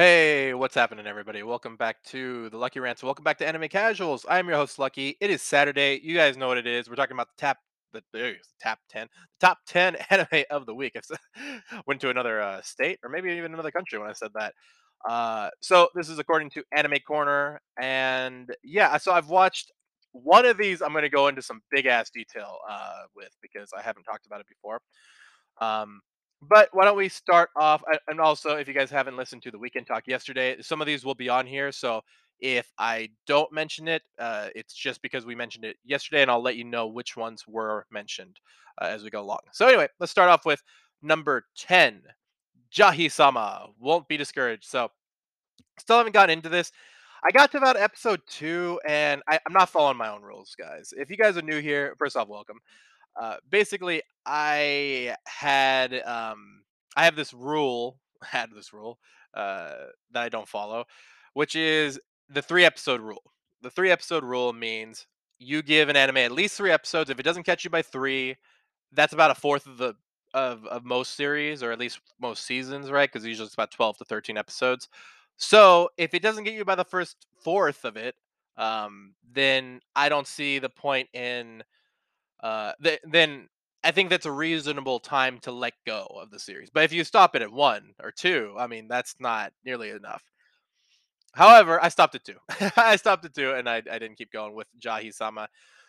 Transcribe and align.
Hey, 0.00 0.54
what's 0.54 0.74
happening, 0.74 1.06
everybody? 1.06 1.42
Welcome 1.42 1.76
back 1.76 2.02
to 2.04 2.48
the 2.48 2.56
Lucky 2.56 2.80
Rants. 2.80 3.02
Welcome 3.02 3.22
back 3.22 3.36
to 3.36 3.46
Anime 3.46 3.68
Casuals. 3.68 4.24
I'm 4.30 4.48
your 4.48 4.56
host, 4.56 4.78
Lucky. 4.78 5.18
It 5.20 5.28
is 5.28 5.42
Saturday. 5.42 6.00
You 6.02 6.16
guys 6.16 6.38
know 6.38 6.48
what 6.48 6.56
it 6.56 6.66
is. 6.66 6.88
We're 6.88 6.96
talking 6.96 7.12
about 7.12 7.28
the 7.28 7.34
tap, 7.36 7.58
the, 7.92 8.02
is, 8.14 8.54
top 8.62 8.78
ten, 8.88 9.08
top 9.40 9.58
ten 9.66 9.96
anime 10.08 10.44
of 10.50 10.64
the 10.64 10.74
week. 10.74 10.96
I 10.96 11.60
went 11.86 12.00
to 12.00 12.08
another 12.08 12.40
uh, 12.40 12.62
state, 12.62 12.98
or 13.04 13.10
maybe 13.10 13.30
even 13.30 13.52
another 13.52 13.70
country 13.70 13.98
when 13.98 14.08
I 14.08 14.14
said 14.14 14.30
that. 14.36 14.54
Uh, 15.06 15.50
so 15.60 15.90
this 15.94 16.08
is 16.08 16.18
according 16.18 16.48
to 16.52 16.64
Anime 16.74 17.00
Corner, 17.06 17.60
and 17.78 18.48
yeah, 18.64 18.96
so 18.96 19.12
I've 19.12 19.28
watched 19.28 19.70
one 20.12 20.46
of 20.46 20.56
these. 20.56 20.80
I'm 20.80 20.92
going 20.92 21.02
to 21.02 21.10
go 21.10 21.28
into 21.28 21.42
some 21.42 21.60
big 21.70 21.84
ass 21.84 22.08
detail 22.08 22.56
uh, 22.70 23.02
with 23.14 23.36
because 23.42 23.68
I 23.76 23.82
haven't 23.82 24.04
talked 24.04 24.24
about 24.24 24.40
it 24.40 24.46
before. 24.48 24.80
Um, 25.60 26.00
but 26.42 26.68
why 26.72 26.84
don't 26.84 26.96
we 26.96 27.08
start 27.08 27.50
off? 27.56 27.82
And 28.08 28.20
also, 28.20 28.56
if 28.56 28.68
you 28.68 28.74
guys 28.74 28.90
haven't 28.90 29.16
listened 29.16 29.42
to 29.42 29.50
the 29.50 29.58
weekend 29.58 29.86
talk 29.86 30.06
yesterday, 30.06 30.56
some 30.60 30.80
of 30.80 30.86
these 30.86 31.04
will 31.04 31.14
be 31.14 31.28
on 31.28 31.46
here. 31.46 31.72
So 31.72 32.02
if 32.40 32.72
I 32.78 33.10
don't 33.26 33.52
mention 33.52 33.88
it, 33.88 34.02
uh, 34.18 34.48
it's 34.54 34.74
just 34.74 35.02
because 35.02 35.26
we 35.26 35.34
mentioned 35.34 35.64
it 35.64 35.76
yesterday, 35.84 36.22
and 36.22 36.30
I'll 36.30 36.42
let 36.42 36.56
you 36.56 36.64
know 36.64 36.86
which 36.86 37.16
ones 37.16 37.44
were 37.46 37.86
mentioned 37.90 38.40
uh, 38.80 38.86
as 38.86 39.02
we 39.02 39.10
go 39.10 39.20
along. 39.20 39.40
So 39.52 39.66
anyway, 39.68 39.88
let's 39.98 40.12
start 40.12 40.30
off 40.30 40.46
with 40.46 40.62
number 41.02 41.44
ten. 41.56 42.02
Jahy 42.72 43.10
Sama 43.10 43.68
won't 43.78 44.08
be 44.08 44.16
discouraged. 44.16 44.64
So 44.64 44.90
still 45.78 45.98
haven't 45.98 46.12
gotten 46.12 46.32
into 46.38 46.48
this. 46.48 46.72
I 47.22 47.30
got 47.32 47.52
to 47.52 47.58
about 47.58 47.76
episode 47.76 48.20
two, 48.26 48.80
and 48.88 49.22
I, 49.28 49.38
I'm 49.46 49.52
not 49.52 49.68
following 49.68 49.98
my 49.98 50.08
own 50.08 50.22
rules, 50.22 50.56
guys. 50.58 50.94
If 50.96 51.10
you 51.10 51.18
guys 51.18 51.36
are 51.36 51.42
new 51.42 51.60
here, 51.60 51.94
first 51.98 52.16
off, 52.16 52.28
welcome. 52.28 52.60
Uh, 53.20 53.36
basically, 53.48 54.02
I 54.26 55.14
had 55.26 55.94
um, 56.02 56.62
I 56.96 57.04
have 57.04 57.16
this 57.16 57.32
rule, 57.32 57.98
had 58.22 58.50
this 58.54 58.72
rule 58.72 58.98
uh, 59.34 59.72
that 60.12 60.22
I 60.22 60.28
don't 60.28 60.48
follow, 60.48 60.84
which 61.34 61.56
is 61.56 62.00
the 62.28 62.42
three 62.42 62.64
episode 62.64 63.00
rule. 63.00 63.32
The 63.62 63.70
three 63.70 63.90
episode 63.90 64.24
rule 64.24 64.52
means 64.52 65.06
you 65.38 65.62
give 65.62 65.88
an 65.88 65.96
anime 65.96 66.18
at 66.18 66.32
least 66.32 66.56
three 66.56 66.70
episodes. 66.70 67.10
If 67.10 67.18
it 67.18 67.24
doesn't 67.24 67.44
catch 67.44 67.64
you 67.64 67.70
by 67.70 67.82
three, 67.82 68.36
that's 68.92 69.12
about 69.12 69.30
a 69.30 69.34
fourth 69.34 69.66
of 69.66 69.78
the 69.78 69.94
of, 70.32 70.64
of 70.66 70.84
most 70.84 71.16
series 71.16 71.62
or 71.62 71.72
at 71.72 71.78
least 71.78 72.00
most 72.20 72.44
seasons, 72.44 72.90
right? 72.90 73.10
Because 73.10 73.26
usually 73.26 73.46
it's 73.46 73.54
about 73.54 73.70
twelve 73.72 73.96
to 73.98 74.04
thirteen 74.04 74.36
episodes. 74.36 74.88
So 75.36 75.88
if 75.96 76.12
it 76.12 76.22
doesn't 76.22 76.44
get 76.44 76.54
you 76.54 76.64
by 76.64 76.74
the 76.74 76.84
first 76.84 77.26
fourth 77.42 77.84
of 77.84 77.96
it, 77.96 78.14
um, 78.58 79.14
then 79.32 79.80
I 79.96 80.10
don't 80.10 80.26
see 80.26 80.58
the 80.58 80.68
point 80.68 81.08
in 81.14 81.62
uh, 82.42 82.72
th- 82.82 83.00
then 83.04 83.48
I 83.84 83.90
think 83.92 84.10
that's 84.10 84.26
a 84.26 84.32
reasonable 84.32 85.00
time 85.00 85.38
to 85.40 85.52
let 85.52 85.74
go 85.86 86.06
of 86.20 86.30
the 86.30 86.38
series. 86.38 86.70
But 86.70 86.84
if 86.84 86.92
you 86.92 87.04
stop 87.04 87.34
it 87.36 87.42
at 87.42 87.52
one 87.52 87.94
or 88.02 88.12
two, 88.12 88.54
I 88.58 88.66
mean, 88.66 88.88
that's 88.88 89.14
not 89.20 89.52
nearly 89.64 89.90
enough. 89.90 90.22
However, 91.34 91.82
I 91.82 91.88
stopped 91.88 92.14
at 92.14 92.24
two. 92.24 92.36
I 92.76 92.96
stopped 92.96 93.24
at 93.24 93.34
two, 93.34 93.52
and 93.52 93.68
I, 93.68 93.76
I 93.76 93.98
didn't 93.98 94.16
keep 94.16 94.32
going 94.32 94.54
with 94.54 94.66
Jahy 94.78 95.12
Sama. 95.12 95.48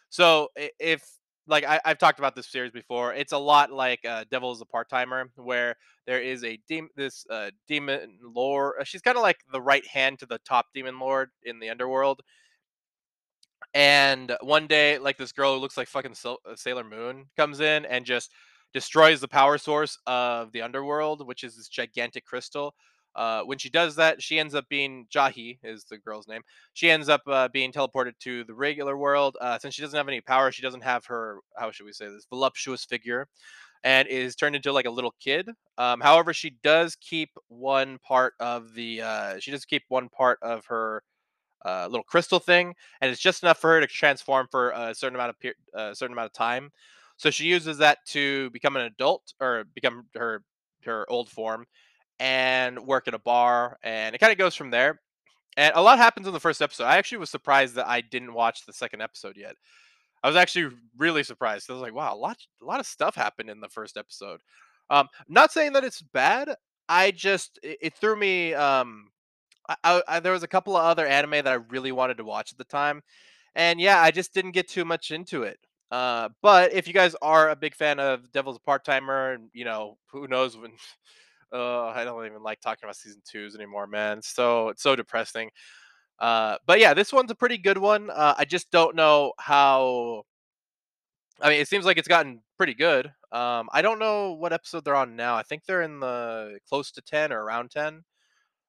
So 0.09 0.49
if 0.79 1.03
like 1.47 1.63
I, 1.65 1.79
I've 1.83 1.97
talked 1.97 2.19
about 2.19 2.35
this 2.35 2.51
series 2.51 2.71
before, 2.71 3.13
it's 3.13 3.31
a 3.31 3.37
lot 3.37 3.71
like 3.71 4.05
uh, 4.05 4.25
Devil 4.29 4.51
is 4.51 4.61
a 4.61 4.65
part 4.65 4.89
timer, 4.89 5.31
where 5.35 5.75
there 6.05 6.21
is 6.21 6.43
a 6.43 6.59
dem- 6.69 6.89
this 6.95 7.25
uh, 7.29 7.49
demon 7.67 8.19
lord. 8.21 8.75
uh, 8.79 8.83
She's 8.83 9.01
kind 9.01 9.17
of 9.17 9.23
like 9.23 9.39
the 9.51 9.61
right 9.61 9.85
hand 9.87 10.19
to 10.19 10.25
the 10.27 10.37
top 10.47 10.67
demon 10.75 10.99
lord 10.99 11.29
in 11.43 11.59
the 11.59 11.69
underworld, 11.69 12.21
and 13.73 14.35
one 14.41 14.67
day, 14.67 14.97
like 14.97 15.17
this 15.17 15.31
girl 15.31 15.53
who 15.55 15.61
looks 15.61 15.77
like 15.77 15.87
fucking 15.87 16.15
uh, 16.25 16.35
Sailor 16.55 16.83
Moon 16.83 17.25
comes 17.37 17.59
in 17.59 17.85
and 17.85 18.05
just 18.05 18.31
destroys 18.73 19.21
the 19.21 19.27
power 19.27 19.57
source 19.57 19.97
of 20.07 20.51
the 20.51 20.61
underworld, 20.61 21.25
which 21.25 21.43
is 21.43 21.55
this 21.55 21.67
gigantic 21.67 22.25
crystal. 22.25 22.73
Uh, 23.15 23.41
when 23.41 23.57
she 23.57 23.69
does 23.69 23.95
that, 23.97 24.21
she 24.21 24.39
ends 24.39 24.55
up 24.55 24.65
being 24.69 25.05
Jahy 25.13 25.59
is 25.63 25.83
the 25.85 25.97
girl's 25.97 26.27
name. 26.27 26.41
She 26.73 26.89
ends 26.89 27.09
up 27.09 27.21
uh, 27.27 27.49
being 27.49 27.71
teleported 27.71 28.13
to 28.21 28.43
the 28.45 28.53
regular 28.53 28.97
world. 28.97 29.37
Uh, 29.41 29.59
since 29.59 29.75
she 29.75 29.81
doesn't 29.81 29.97
have 29.97 30.07
any 30.07 30.21
power, 30.21 30.51
she 30.51 30.61
doesn't 30.61 30.83
have 30.83 31.05
her 31.07 31.39
how 31.57 31.71
should 31.71 31.85
we 31.85 31.91
say 31.91 32.07
this 32.07 32.25
voluptuous 32.29 32.85
figure, 32.85 33.27
and 33.83 34.07
is 34.07 34.35
turned 34.35 34.55
into 34.55 34.71
like 34.71 34.85
a 34.85 34.91
little 34.91 35.13
kid. 35.19 35.49
Um, 35.77 35.99
however, 35.99 36.33
she 36.33 36.51
does 36.63 36.95
keep 36.95 37.31
one 37.49 37.97
part 37.99 38.33
of 38.39 38.73
the 38.75 39.01
uh, 39.01 39.39
she 39.39 39.51
does 39.51 39.65
keep 39.65 39.83
one 39.89 40.07
part 40.07 40.39
of 40.41 40.65
her 40.67 41.03
uh, 41.65 41.87
little 41.89 42.03
crystal 42.03 42.39
thing, 42.39 42.75
and 42.99 43.11
it's 43.11 43.21
just 43.21 43.43
enough 43.43 43.59
for 43.59 43.71
her 43.71 43.81
to 43.81 43.87
transform 43.87 44.47
for 44.49 44.71
a 44.71 44.95
certain 44.95 45.15
amount 45.15 45.29
of 45.31 45.39
per- 45.39 45.89
a 45.91 45.95
certain 45.95 46.13
amount 46.13 46.27
of 46.27 46.33
time. 46.33 46.71
So 47.17 47.29
she 47.29 47.45
uses 47.45 47.77
that 47.77 47.99
to 48.07 48.49
become 48.49 48.75
an 48.75 48.83
adult 48.83 49.33
or 49.39 49.65
become 49.75 50.05
her 50.15 50.43
her 50.85 51.05
old 51.09 51.29
form 51.29 51.65
and 52.19 52.79
work 52.79 53.07
at 53.07 53.13
a 53.13 53.19
bar, 53.19 53.77
and 53.83 54.15
it 54.15 54.19
kind 54.19 54.31
of 54.31 54.37
goes 54.37 54.55
from 54.55 54.71
there. 54.71 54.99
And 55.57 55.73
a 55.75 55.81
lot 55.81 55.97
happens 55.97 56.27
in 56.27 56.33
the 56.33 56.39
first 56.39 56.61
episode. 56.61 56.85
I 56.85 56.97
actually 56.97 57.17
was 57.19 57.29
surprised 57.29 57.75
that 57.75 57.87
I 57.87 58.01
didn't 58.01 58.33
watch 58.33 58.65
the 58.65 58.73
second 58.73 59.01
episode 59.01 59.35
yet. 59.37 59.55
I 60.23 60.27
was 60.27 60.35
actually 60.35 60.75
really 60.97 61.23
surprised. 61.23 61.69
I 61.69 61.73
was 61.73 61.81
like, 61.81 61.93
wow, 61.93 62.13
a 62.13 62.15
lot 62.15 62.37
a 62.61 62.65
lot 62.65 62.79
of 62.79 62.85
stuff 62.85 63.15
happened 63.15 63.49
in 63.49 63.59
the 63.59 63.69
first 63.69 63.97
episode. 63.97 64.41
Um, 64.89 65.07
not 65.27 65.51
saying 65.51 65.73
that 65.73 65.83
it's 65.83 66.01
bad. 66.01 66.55
I 66.89 67.11
just 67.11 67.59
it, 67.63 67.77
it 67.81 67.93
threw 67.95 68.15
me 68.15 68.53
um 68.53 69.10
I, 69.83 70.01
I, 70.07 70.19
there 70.19 70.31
was 70.31 70.43
a 70.43 70.47
couple 70.47 70.75
of 70.75 70.83
other 70.83 71.05
anime 71.05 71.31
that 71.31 71.47
I 71.47 71.53
really 71.53 71.91
wanted 71.91 72.17
to 72.17 72.23
watch 72.23 72.51
at 72.51 72.57
the 72.57 72.63
time, 72.63 73.01
and 73.55 73.79
yeah, 73.79 74.01
I 74.01 74.11
just 74.11 74.33
didn't 74.33 74.51
get 74.51 74.67
too 74.67 74.85
much 74.85 75.11
into 75.11 75.43
it. 75.43 75.59
Uh, 75.91 76.29
but 76.41 76.73
if 76.73 76.87
you 76.87 76.93
guys 76.93 77.15
are 77.21 77.49
a 77.49 77.55
big 77.55 77.75
fan 77.75 77.99
of 77.99 78.31
Devil's 78.31 78.59
Part 78.59 78.85
Timer, 78.85 79.33
and 79.33 79.49
you 79.53 79.65
know 79.65 79.97
who 80.11 80.27
knows 80.27 80.57
when, 80.57 80.71
uh, 81.51 81.87
I 81.87 82.03
don't 82.05 82.25
even 82.25 82.43
like 82.43 82.61
talking 82.61 82.85
about 82.85 82.95
season 82.95 83.21
twos 83.29 83.55
anymore, 83.55 83.87
man. 83.87 84.21
So 84.21 84.69
it's 84.69 84.83
so 84.83 84.95
depressing. 84.95 85.49
Uh, 86.19 86.57
but 86.65 86.79
yeah, 86.79 86.93
this 86.93 87.11
one's 87.11 87.31
a 87.31 87.35
pretty 87.35 87.57
good 87.57 87.77
one. 87.77 88.09
Uh, 88.09 88.35
I 88.37 88.45
just 88.45 88.71
don't 88.71 88.95
know 88.95 89.33
how. 89.39 90.23
I 91.41 91.49
mean, 91.49 91.59
it 91.59 91.67
seems 91.67 91.85
like 91.85 91.97
it's 91.97 92.07
gotten 92.07 92.41
pretty 92.57 92.75
good. 92.75 93.07
Um, 93.31 93.69
I 93.73 93.81
don't 93.81 93.99
know 93.99 94.33
what 94.33 94.53
episode 94.53 94.85
they're 94.85 94.95
on 94.95 95.15
now. 95.15 95.35
I 95.35 95.43
think 95.43 95.65
they're 95.65 95.81
in 95.81 95.99
the 95.99 96.59
close 96.69 96.91
to 96.91 97.01
ten 97.01 97.33
or 97.33 97.43
around 97.43 97.71
ten 97.71 98.03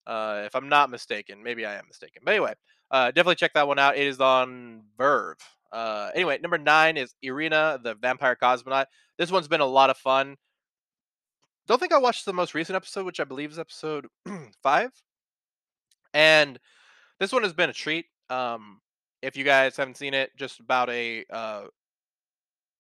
uh, 0.07 0.43
if 0.45 0.55
I'm 0.55 0.69
not 0.69 0.91
mistaken. 0.91 1.43
Maybe 1.43 1.65
I 1.65 1.75
am 1.75 1.87
mistaken. 1.87 2.23
But 2.25 2.33
anyway, 2.33 2.55
uh, 2.91 3.07
definitely 3.11 3.37
check 3.37 3.55
that 3.55 3.69
one 3.69 3.79
out. 3.79 3.97
It 3.97 4.07
is 4.07 4.21
on 4.21 4.83
VRV. 4.99 5.35
Uh, 5.73 6.11
anyway, 6.15 6.39
number 6.43 6.59
nine 6.59 6.97
is 6.97 7.15
Irina, 7.23 7.81
the 7.83 7.95
Vampire 7.95 8.37
Cosmonaut. 8.41 8.87
This 9.19 9.31
one's 9.31 9.49
been 9.49 9.61
a 9.61 9.67
lot 9.67 9.91
of 9.91 9.97
fun. 9.97 10.37
Don't 11.67 11.79
think 11.79 11.93
I 11.93 11.99
watched 11.99 12.27
the 12.27 12.33
most 12.33 12.55
recent 12.55 12.77
episode, 12.77 13.07
which 13.07 13.21
I 13.21 13.25
believe 13.25 13.51
is 13.51 13.59
episode 13.59 14.07
five. 14.63 14.91
And 16.13 16.59
this 17.19 17.33
one 17.33 17.43
has 17.43 17.53
been 17.53 17.71
a 17.71 17.73
treat. 17.75 18.07
Um, 18.29 18.81
if 19.23 19.37
you 19.37 19.45
guys 19.45 19.77
haven't 19.77 19.97
seen 19.97 20.13
it, 20.13 20.31
just 20.37 20.61
about 20.61 20.91
a 20.91 21.25
uh, 21.31 21.63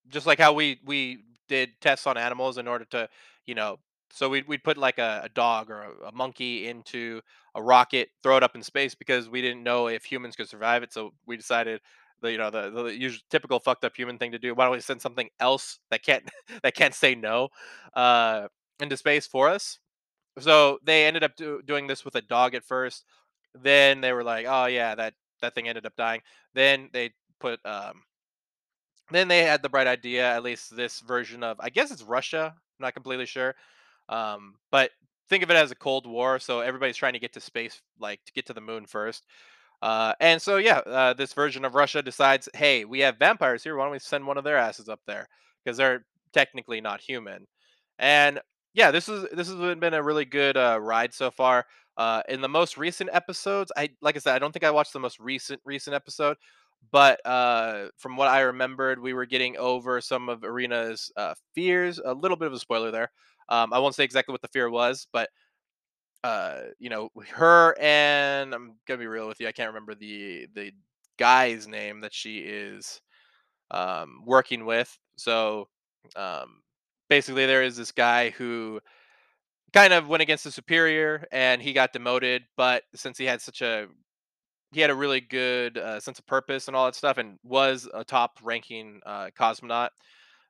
just 0.08 0.26
like 0.26 0.38
how 0.38 0.52
we 0.52 0.80
we 0.84 1.20
did 1.48 1.70
tests 1.80 2.06
on 2.06 2.18
animals 2.18 2.58
in 2.58 2.66
order 2.66 2.84
to 2.86 3.08
you 3.46 3.54
know 3.54 3.78
so 4.14 4.28
we'd, 4.28 4.46
we'd 4.46 4.62
put 4.64 4.76
like 4.78 4.98
a, 4.98 5.22
a 5.24 5.28
dog 5.30 5.70
or 5.70 5.82
a, 5.82 6.08
a 6.08 6.12
monkey 6.12 6.68
into 6.68 7.20
a 7.54 7.62
rocket 7.62 8.10
throw 8.22 8.36
it 8.36 8.42
up 8.42 8.54
in 8.54 8.62
space 8.62 8.94
because 8.94 9.28
we 9.28 9.40
didn't 9.42 9.62
know 9.62 9.88
if 9.88 10.04
humans 10.04 10.36
could 10.36 10.48
survive 10.48 10.82
it 10.82 10.92
so 10.92 11.12
we 11.26 11.36
decided 11.36 11.80
the 12.20 12.30
you 12.32 12.38
know 12.38 12.50
the, 12.50 12.70
the 12.70 12.84
usual 12.96 13.20
typical 13.30 13.58
fucked 13.60 13.84
up 13.84 13.96
human 13.96 14.18
thing 14.18 14.32
to 14.32 14.38
do 14.38 14.54
why 14.54 14.64
don't 14.64 14.72
we 14.74 14.80
send 14.80 15.00
something 15.02 15.28
else 15.40 15.78
that 15.90 16.02
can't 16.02 16.28
that 16.62 16.74
can't 16.74 16.94
say 16.94 17.14
no 17.14 17.48
uh 17.94 18.46
into 18.80 18.96
space 18.96 19.26
for 19.26 19.48
us 19.48 19.78
so 20.38 20.78
they 20.84 21.06
ended 21.06 21.24
up 21.24 21.36
do, 21.36 21.62
doing 21.66 21.86
this 21.86 22.04
with 22.04 22.14
a 22.16 22.22
dog 22.22 22.54
at 22.54 22.64
first 22.64 23.04
then 23.54 24.00
they 24.00 24.12
were 24.12 24.24
like 24.24 24.46
oh 24.48 24.66
yeah 24.66 24.94
that 24.94 25.14
that 25.42 25.54
thing 25.54 25.68
ended 25.68 25.86
up 25.86 25.96
dying 25.96 26.20
then 26.54 26.88
they 26.92 27.10
put 27.40 27.60
um 27.66 28.02
then 29.10 29.28
they 29.28 29.42
had 29.44 29.62
the 29.62 29.68
bright 29.68 29.86
idea, 29.86 30.24
at 30.32 30.42
least 30.42 30.74
this 30.74 31.00
version 31.00 31.42
of, 31.42 31.58
I 31.60 31.68
guess 31.70 31.90
it's 31.90 32.02
Russia. 32.02 32.54
I'm 32.56 32.84
not 32.84 32.94
completely 32.94 33.26
sure. 33.26 33.54
Um, 34.12 34.54
but 34.70 34.90
think 35.28 35.42
of 35.42 35.50
it 35.50 35.56
as 35.56 35.70
a 35.70 35.74
Cold 35.74 36.06
War. 36.06 36.38
So 36.38 36.60
everybody's 36.60 36.96
trying 36.96 37.14
to 37.14 37.18
get 37.18 37.32
to 37.32 37.40
space, 37.40 37.80
like 37.98 38.20
to 38.26 38.32
get 38.32 38.46
to 38.46 38.52
the 38.52 38.60
moon 38.60 38.86
first. 38.86 39.24
Uh, 39.80 40.12
and 40.20 40.40
so, 40.40 40.58
yeah, 40.58 40.78
uh, 40.78 41.14
this 41.14 41.32
version 41.32 41.64
of 41.64 41.74
Russia 41.74 42.02
decides, 42.02 42.48
hey, 42.54 42.84
we 42.84 43.00
have 43.00 43.18
vampires 43.18 43.64
here. 43.64 43.76
Why 43.76 43.84
don't 43.84 43.92
we 43.92 43.98
send 43.98 44.26
one 44.26 44.38
of 44.38 44.44
their 44.44 44.56
asses 44.58 44.88
up 44.88 45.00
there? 45.06 45.26
Because 45.64 45.76
they're 45.76 46.04
technically 46.32 46.80
not 46.80 47.00
human. 47.00 47.46
And 47.98 48.40
yeah, 48.74 48.90
this 48.90 49.08
is 49.08 49.26
this 49.32 49.48
has 49.48 49.76
been 49.76 49.94
a 49.94 50.02
really 50.02 50.24
good 50.24 50.56
uh, 50.56 50.78
ride 50.80 51.12
so 51.14 51.30
far. 51.30 51.66
Uh, 51.96 52.22
in 52.28 52.40
the 52.40 52.48
most 52.48 52.78
recent 52.78 53.10
episodes, 53.12 53.70
I 53.76 53.90
like 54.00 54.16
I 54.16 54.18
said, 54.18 54.34
I 54.34 54.38
don't 54.38 54.52
think 54.52 54.64
I 54.64 54.70
watched 54.70 54.92
the 54.92 55.00
most 55.00 55.18
recent 55.20 55.60
recent 55.64 55.94
episode, 55.94 56.36
but 56.90 57.24
uh, 57.26 57.88
from 57.98 58.16
what 58.16 58.28
I 58.28 58.40
remembered, 58.40 59.00
we 59.00 59.12
were 59.14 59.26
getting 59.26 59.56
over 59.58 60.00
some 60.00 60.28
of 60.28 60.44
Irina's 60.44 61.12
uh, 61.16 61.34
fears. 61.54 62.00
A 62.04 62.14
little 62.14 62.36
bit 62.36 62.46
of 62.46 62.54
a 62.54 62.58
spoiler 62.58 62.90
there. 62.90 63.10
Um, 63.52 63.72
I 63.72 63.78
won't 63.80 63.94
say 63.94 64.04
exactly 64.04 64.32
what 64.32 64.42
the 64.42 64.48
fear 64.48 64.70
was, 64.70 65.06
but 65.12 65.30
uh, 66.24 66.60
you 66.78 66.88
know, 66.90 67.10
her 67.30 67.76
and 67.80 68.54
I'm 68.54 68.74
gonna 68.86 68.98
be 68.98 69.06
real 69.06 69.28
with 69.28 69.40
you. 69.40 69.48
I 69.48 69.52
can't 69.52 69.68
remember 69.68 69.94
the 69.94 70.46
the 70.54 70.72
guy's 71.18 71.66
name 71.66 72.00
that 72.02 72.14
she 72.14 72.38
is 72.40 73.00
um, 73.70 74.22
working 74.26 74.66
with. 74.66 74.96
So 75.16 75.68
um, 76.16 76.62
basically, 77.08 77.46
there 77.46 77.62
is 77.62 77.76
this 77.76 77.92
guy 77.92 78.30
who 78.30 78.80
kind 79.72 79.92
of 79.92 80.08
went 80.08 80.22
against 80.22 80.44
the 80.44 80.52
superior 80.52 81.26
and 81.32 81.62
he 81.62 81.72
got 81.72 81.92
demoted. 81.92 82.44
But 82.56 82.84
since 82.94 83.18
he 83.18 83.24
had 83.24 83.40
such 83.42 83.62
a 83.62 83.88
he 84.72 84.80
had 84.80 84.90
a 84.90 84.94
really 84.94 85.20
good 85.20 85.78
uh, 85.78 86.00
sense 86.00 86.18
of 86.18 86.26
purpose 86.26 86.68
and 86.68 86.76
all 86.76 86.86
that 86.86 86.94
stuff, 86.96 87.18
and 87.18 87.38
was 87.44 87.88
a 87.94 88.04
top 88.04 88.38
ranking 88.42 89.00
uh, 89.06 89.30
cosmonaut. 89.38 89.90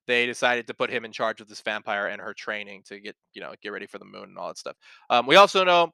They 0.07 0.27
decided 0.27 0.67
to 0.67 0.75
put 0.75 0.91
him 0.91 1.05
in 1.05 1.13
charge 1.13 1.41
of 1.41 1.49
this 1.49 1.61
vampire 1.61 2.07
and 2.07 2.21
her 2.21 2.35
training 2.35 2.83
to 2.87 3.01
get 3.01 3.17
you 3.35 3.41
know 3.41 3.55
get 3.63 3.71
ready 3.71 3.87
for 3.87 3.99
the 3.99 4.05
moon 4.05 4.25
and 4.25 4.39
all 4.39 4.49
that 4.49 4.59
stuff. 4.59 4.77
Um, 5.11 5.27
we 5.27 5.37
also 5.37 5.65
know 5.65 5.93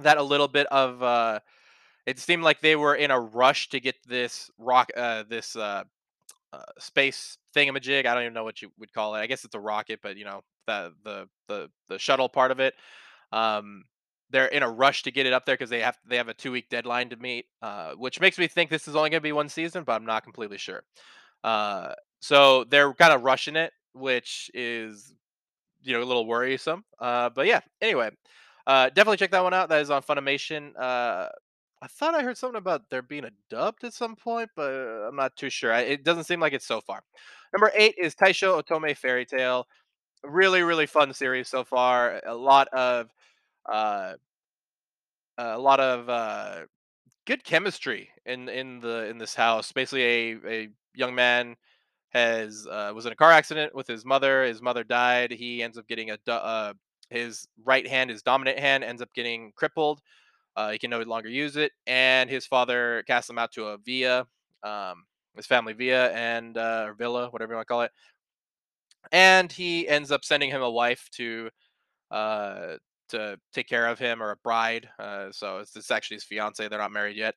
that 0.00 0.18
a 0.18 0.22
little 0.22 0.48
bit 0.48 0.66
of 0.68 1.02
uh, 1.02 1.40
it 2.06 2.18
seemed 2.18 2.42
like 2.42 2.60
they 2.60 2.76
were 2.76 2.94
in 2.94 3.10
a 3.10 3.20
rush 3.20 3.68
to 3.70 3.80
get 3.80 3.96
this 4.06 4.50
rock 4.58 4.90
uh, 4.96 5.24
this 5.28 5.56
uh, 5.56 5.84
uh, 6.52 6.62
space 6.78 7.38
thingamajig. 7.56 8.06
I 8.06 8.14
don't 8.14 8.22
even 8.22 8.34
know 8.34 8.44
what 8.44 8.62
you 8.62 8.70
would 8.78 8.92
call 8.92 9.14
it. 9.14 9.20
I 9.20 9.26
guess 9.26 9.44
it's 9.44 9.54
a 9.54 9.60
rocket, 9.60 10.00
but 10.02 10.16
you 10.16 10.24
know 10.24 10.42
the 10.66 10.92
the 11.04 11.28
the 11.48 11.70
the 11.88 11.98
shuttle 11.98 12.28
part 12.28 12.50
of 12.50 12.60
it. 12.60 12.74
Um, 13.32 13.84
they're 14.30 14.46
in 14.46 14.62
a 14.62 14.70
rush 14.70 15.02
to 15.04 15.10
get 15.10 15.26
it 15.26 15.32
up 15.32 15.46
there 15.46 15.54
because 15.54 15.70
they 15.70 15.80
have 15.80 15.98
they 16.06 16.16
have 16.16 16.28
a 16.28 16.34
two 16.34 16.52
week 16.52 16.68
deadline 16.68 17.08
to 17.10 17.16
meet, 17.16 17.46
uh, 17.62 17.92
which 17.92 18.20
makes 18.20 18.38
me 18.38 18.48
think 18.48 18.70
this 18.70 18.88
is 18.88 18.96
only 18.96 19.10
going 19.10 19.20
to 19.20 19.22
be 19.22 19.32
one 19.32 19.48
season, 19.48 19.84
but 19.84 19.92
I'm 19.92 20.06
not 20.06 20.24
completely 20.24 20.58
sure. 20.58 20.82
Uh, 21.42 21.92
so 22.24 22.64
they're 22.64 22.94
kind 22.94 23.12
of 23.12 23.22
rushing 23.22 23.54
it, 23.54 23.70
which 23.92 24.50
is 24.54 25.12
you 25.82 25.92
know 25.92 26.02
a 26.02 26.06
little 26.06 26.24
worrisome. 26.24 26.82
Uh, 26.98 27.28
but 27.28 27.46
yeah, 27.46 27.60
anyway, 27.82 28.08
uh, 28.66 28.88
definitely 28.88 29.18
check 29.18 29.30
that 29.32 29.42
one 29.42 29.52
out. 29.52 29.68
That 29.68 29.82
is 29.82 29.90
on 29.90 30.00
Funimation. 30.00 30.70
Uh, 30.74 31.28
I 31.82 31.86
thought 31.86 32.14
I 32.14 32.22
heard 32.22 32.38
something 32.38 32.56
about 32.56 32.88
there 32.88 33.02
being 33.02 33.26
a 33.26 33.30
dubbed 33.50 33.84
at 33.84 33.92
some 33.92 34.16
point, 34.16 34.48
but 34.56 34.70
I'm 34.70 35.16
not 35.16 35.36
too 35.36 35.50
sure. 35.50 35.70
I, 35.70 35.80
it 35.80 36.02
doesn't 36.02 36.24
seem 36.24 36.40
like 36.40 36.54
it's 36.54 36.64
so 36.64 36.80
far. 36.80 37.02
Number 37.52 37.70
eight 37.74 37.94
is 37.98 38.14
Taisho 38.14 38.62
Otome 38.62 38.96
Fairy 38.96 39.26
Tale. 39.26 39.66
Really, 40.22 40.62
really 40.62 40.86
fun 40.86 41.12
series 41.12 41.48
so 41.48 41.62
far. 41.62 42.22
A 42.26 42.34
lot 42.34 42.68
of 42.68 43.10
uh, 43.70 44.14
a 45.36 45.58
lot 45.58 45.78
of 45.78 46.08
uh, 46.08 46.60
good 47.26 47.44
chemistry 47.44 48.08
in 48.24 48.48
in 48.48 48.80
the 48.80 49.08
in 49.10 49.18
this 49.18 49.34
house. 49.34 49.72
Basically, 49.72 50.04
a 50.04 50.36
a 50.46 50.68
young 50.94 51.14
man 51.14 51.56
has 52.14 52.66
uh, 52.70 52.92
was 52.94 53.06
in 53.06 53.12
a 53.12 53.16
car 53.16 53.32
accident 53.32 53.74
with 53.74 53.86
his 53.86 54.04
mother. 54.04 54.44
His 54.44 54.62
mother 54.62 54.84
died. 54.84 55.32
He 55.32 55.62
ends 55.62 55.76
up 55.76 55.86
getting 55.88 56.10
a 56.10 56.18
uh, 56.30 56.72
his 57.10 57.46
right 57.64 57.86
hand, 57.86 58.10
his 58.10 58.22
dominant 58.22 58.58
hand, 58.58 58.84
ends 58.84 59.02
up 59.02 59.12
getting 59.14 59.52
crippled. 59.56 60.00
Uh, 60.56 60.70
he 60.70 60.78
can 60.78 60.90
no 60.90 61.00
longer 61.00 61.28
use 61.28 61.56
it, 61.56 61.72
and 61.86 62.30
his 62.30 62.46
father 62.46 63.02
casts 63.08 63.28
him 63.28 63.38
out 63.38 63.50
to 63.52 63.66
a 63.66 63.78
villa, 63.78 64.26
um, 64.62 65.04
his 65.36 65.46
family 65.46 65.72
villa 65.72 66.10
and 66.10 66.56
uh, 66.56 66.84
or 66.86 66.94
villa, 66.94 67.28
whatever 67.30 67.52
you 67.52 67.56
want 67.56 67.66
to 67.66 67.72
call 67.72 67.82
it. 67.82 67.90
And 69.10 69.50
he 69.50 69.88
ends 69.88 70.12
up 70.12 70.24
sending 70.24 70.50
him 70.50 70.62
a 70.62 70.70
wife 70.70 71.08
to 71.14 71.50
uh, 72.10 72.76
to 73.08 73.38
take 73.52 73.68
care 73.68 73.88
of 73.88 73.98
him 73.98 74.22
or 74.22 74.30
a 74.30 74.36
bride. 74.36 74.88
Uh, 74.98 75.30
so 75.32 75.58
it's, 75.58 75.74
it's 75.76 75.90
actually 75.90 76.16
his 76.16 76.24
fiance. 76.24 76.66
They're 76.66 76.78
not 76.78 76.92
married 76.92 77.16
yet. 77.16 77.34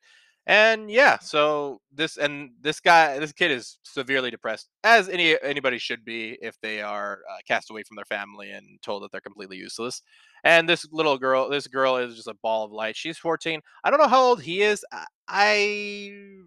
And 0.48 0.90
yeah, 0.90 1.18
so 1.18 1.82
this 1.92 2.16
and 2.16 2.52
this 2.62 2.80
guy, 2.80 3.18
this 3.18 3.32
kid 3.32 3.50
is 3.50 3.78
severely 3.82 4.30
depressed, 4.30 4.70
as 4.82 5.10
any 5.10 5.36
anybody 5.42 5.76
should 5.76 6.06
be 6.06 6.38
if 6.40 6.58
they 6.62 6.80
are 6.80 7.20
uh, 7.30 7.36
cast 7.46 7.70
away 7.70 7.82
from 7.82 7.96
their 7.96 8.06
family 8.06 8.50
and 8.50 8.80
told 8.80 9.02
that 9.02 9.12
they're 9.12 9.20
completely 9.20 9.58
useless. 9.58 10.00
And 10.44 10.66
this 10.66 10.88
little 10.90 11.18
girl, 11.18 11.50
this 11.50 11.66
girl 11.66 11.98
is 11.98 12.16
just 12.16 12.28
a 12.28 12.34
ball 12.42 12.64
of 12.64 12.72
light. 12.72 12.96
She's 12.96 13.18
14. 13.18 13.60
I 13.84 13.90
don't 13.90 14.00
know 14.00 14.08
how 14.08 14.22
old 14.22 14.40
he 14.42 14.62
is. 14.62 14.86
I 15.28 16.38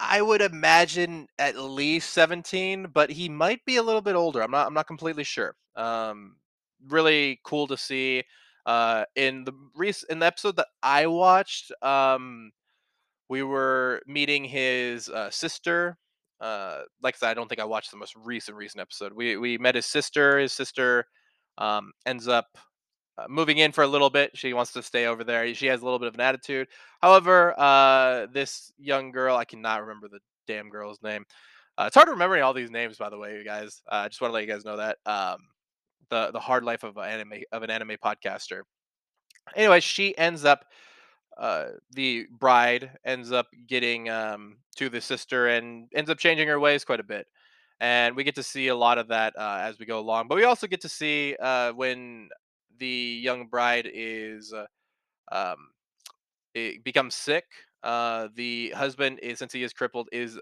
I 0.00 0.22
would 0.22 0.42
imagine 0.42 1.28
at 1.38 1.58
least 1.58 2.10
17, 2.10 2.88
but 2.92 3.10
he 3.10 3.28
might 3.28 3.64
be 3.64 3.76
a 3.76 3.82
little 3.82 4.00
bit 4.02 4.16
older. 4.16 4.42
I'm 4.42 4.50
not 4.50 4.66
I'm 4.66 4.74
not 4.74 4.86
completely 4.86 5.24
sure. 5.24 5.54
Um 5.76 6.36
really 6.88 7.40
cool 7.44 7.66
to 7.68 7.76
see 7.76 8.24
uh 8.66 9.04
in 9.14 9.44
the 9.44 9.52
rec- 9.76 10.04
in 10.10 10.20
the 10.20 10.26
episode 10.26 10.56
that 10.56 10.68
I 10.82 11.06
watched 11.06 11.70
um 11.82 12.52
we 13.32 13.42
were 13.42 14.02
meeting 14.06 14.44
his 14.44 15.08
uh, 15.08 15.30
sister 15.30 15.96
uh 16.42 16.82
like 17.02 17.14
I 17.14 17.18
said 17.18 17.30
I 17.30 17.34
don't 17.34 17.48
think 17.48 17.62
I 17.62 17.64
watched 17.64 17.90
the 17.90 17.96
most 17.96 18.14
recent 18.16 18.56
recent 18.58 18.82
episode. 18.82 19.12
We 19.14 19.36
we 19.36 19.56
met 19.56 19.74
his 19.74 19.86
sister. 19.86 20.38
His 20.38 20.52
sister 20.52 21.06
um 21.56 21.92
ends 22.04 22.28
up 22.28 22.46
uh, 23.16 23.26
moving 23.28 23.58
in 23.58 23.72
for 23.72 23.84
a 23.84 23.86
little 23.86 24.10
bit. 24.10 24.32
She 24.34 24.52
wants 24.52 24.72
to 24.72 24.82
stay 24.82 25.06
over 25.06 25.24
there. 25.24 25.54
She 25.54 25.66
has 25.66 25.80
a 25.80 25.84
little 25.84 25.98
bit 25.98 26.08
of 26.08 26.14
an 26.14 26.20
attitude. 26.20 26.66
However, 27.00 27.58
uh, 27.58 28.26
this 28.32 28.72
young 28.78 29.12
girl, 29.12 29.36
I 29.36 29.44
cannot 29.44 29.82
remember 29.82 30.08
the 30.08 30.20
damn 30.46 30.68
girl's 30.68 31.02
name. 31.02 31.24
Uh, 31.78 31.84
it's 31.86 31.94
hard 31.94 32.06
to 32.06 32.12
remember 32.12 32.42
all 32.42 32.54
these 32.54 32.70
names, 32.70 32.96
by 32.98 33.10
the 33.10 33.18
way, 33.18 33.36
you 33.38 33.44
guys. 33.44 33.82
Uh, 33.90 34.02
I 34.04 34.08
just 34.08 34.20
want 34.20 34.30
to 34.30 34.34
let 34.34 34.44
you 34.46 34.52
guys 34.52 34.64
know 34.64 34.76
that 34.78 34.96
um, 35.06 35.38
the 36.10 36.30
the 36.32 36.40
hard 36.40 36.64
life 36.64 36.82
of 36.84 36.96
an 36.96 37.04
anime 37.04 37.42
of 37.52 37.62
an 37.62 37.70
anime 37.70 37.96
podcaster. 38.04 38.62
Anyway, 39.54 39.80
she 39.80 40.16
ends 40.18 40.44
up 40.44 40.64
uh, 41.38 41.68
the 41.90 42.26
bride 42.38 42.90
ends 43.04 43.32
up 43.32 43.46
getting 43.66 44.08
um, 44.10 44.56
to 44.76 44.88
the 44.88 45.00
sister 45.00 45.48
and 45.48 45.88
ends 45.94 46.10
up 46.10 46.18
changing 46.18 46.48
her 46.48 46.60
ways 46.60 46.84
quite 46.84 47.00
a 47.00 47.04
bit. 47.04 47.26
And 47.80 48.14
we 48.14 48.24
get 48.24 48.36
to 48.36 48.42
see 48.42 48.68
a 48.68 48.76
lot 48.76 48.98
of 48.98 49.08
that 49.08 49.34
uh, 49.36 49.58
as 49.60 49.78
we 49.78 49.86
go 49.86 49.98
along. 49.98 50.28
But 50.28 50.36
we 50.36 50.44
also 50.44 50.66
get 50.66 50.80
to 50.82 50.88
see 50.88 51.36
uh, 51.40 51.72
when 51.72 52.28
the 52.78 53.20
young 53.22 53.46
bride 53.46 53.90
is 53.92 54.52
uh, 54.52 54.66
um, 55.32 55.56
it 56.54 56.84
becomes 56.84 57.14
sick. 57.14 57.44
Uh, 57.82 58.28
the 58.36 58.70
husband 58.70 59.18
is, 59.22 59.38
since 59.38 59.52
he 59.52 59.62
is 59.62 59.72
crippled, 59.72 60.08
is 60.12 60.38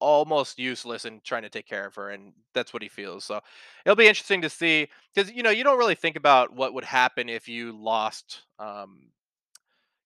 almost 0.00 0.58
useless 0.58 1.04
in 1.04 1.20
trying 1.24 1.42
to 1.42 1.48
take 1.48 1.66
care 1.66 1.86
of 1.86 1.94
her, 1.96 2.10
and 2.10 2.32
that's 2.54 2.72
what 2.72 2.82
he 2.82 2.88
feels. 2.88 3.24
So 3.24 3.40
it'll 3.84 3.96
be 3.96 4.06
interesting 4.06 4.40
to 4.42 4.50
see 4.50 4.88
because 5.14 5.30
you 5.30 5.42
know 5.42 5.50
you 5.50 5.64
don't 5.64 5.78
really 5.78 5.94
think 5.94 6.16
about 6.16 6.54
what 6.54 6.74
would 6.74 6.84
happen 6.84 7.28
if 7.28 7.48
you 7.48 7.72
lost 7.72 8.42
um, 8.58 9.10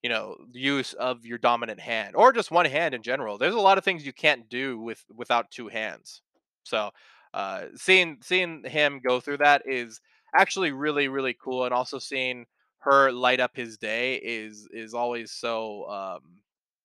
you 0.02 0.10
know 0.10 0.36
use 0.52 0.92
of 0.94 1.24
your 1.24 1.38
dominant 1.38 1.80
hand 1.80 2.14
or 2.16 2.32
just 2.32 2.50
one 2.50 2.66
hand 2.66 2.94
in 2.94 3.02
general 3.02 3.38
there's 3.38 3.54
a 3.54 3.60
lot 3.60 3.78
of 3.78 3.84
things 3.84 4.04
you 4.04 4.12
can't 4.12 4.48
do 4.48 4.78
with 4.78 5.04
without 5.14 5.50
two 5.50 5.68
hands. 5.68 6.22
So 6.64 6.90
uh 7.34 7.66
seeing 7.76 8.18
seeing 8.22 8.64
him 8.64 9.00
go 9.06 9.20
through 9.20 9.38
that 9.38 9.62
is 9.66 10.00
actually 10.36 10.72
really 10.72 11.08
really 11.08 11.36
cool 11.42 11.64
and 11.64 11.72
also 11.74 11.98
seeing 11.98 12.46
her 12.80 13.10
light 13.12 13.40
up 13.40 13.52
his 13.54 13.78
day 13.78 14.16
is 14.16 14.68
is 14.72 14.92
always 14.92 15.30
so 15.32 15.88
um 15.88 16.20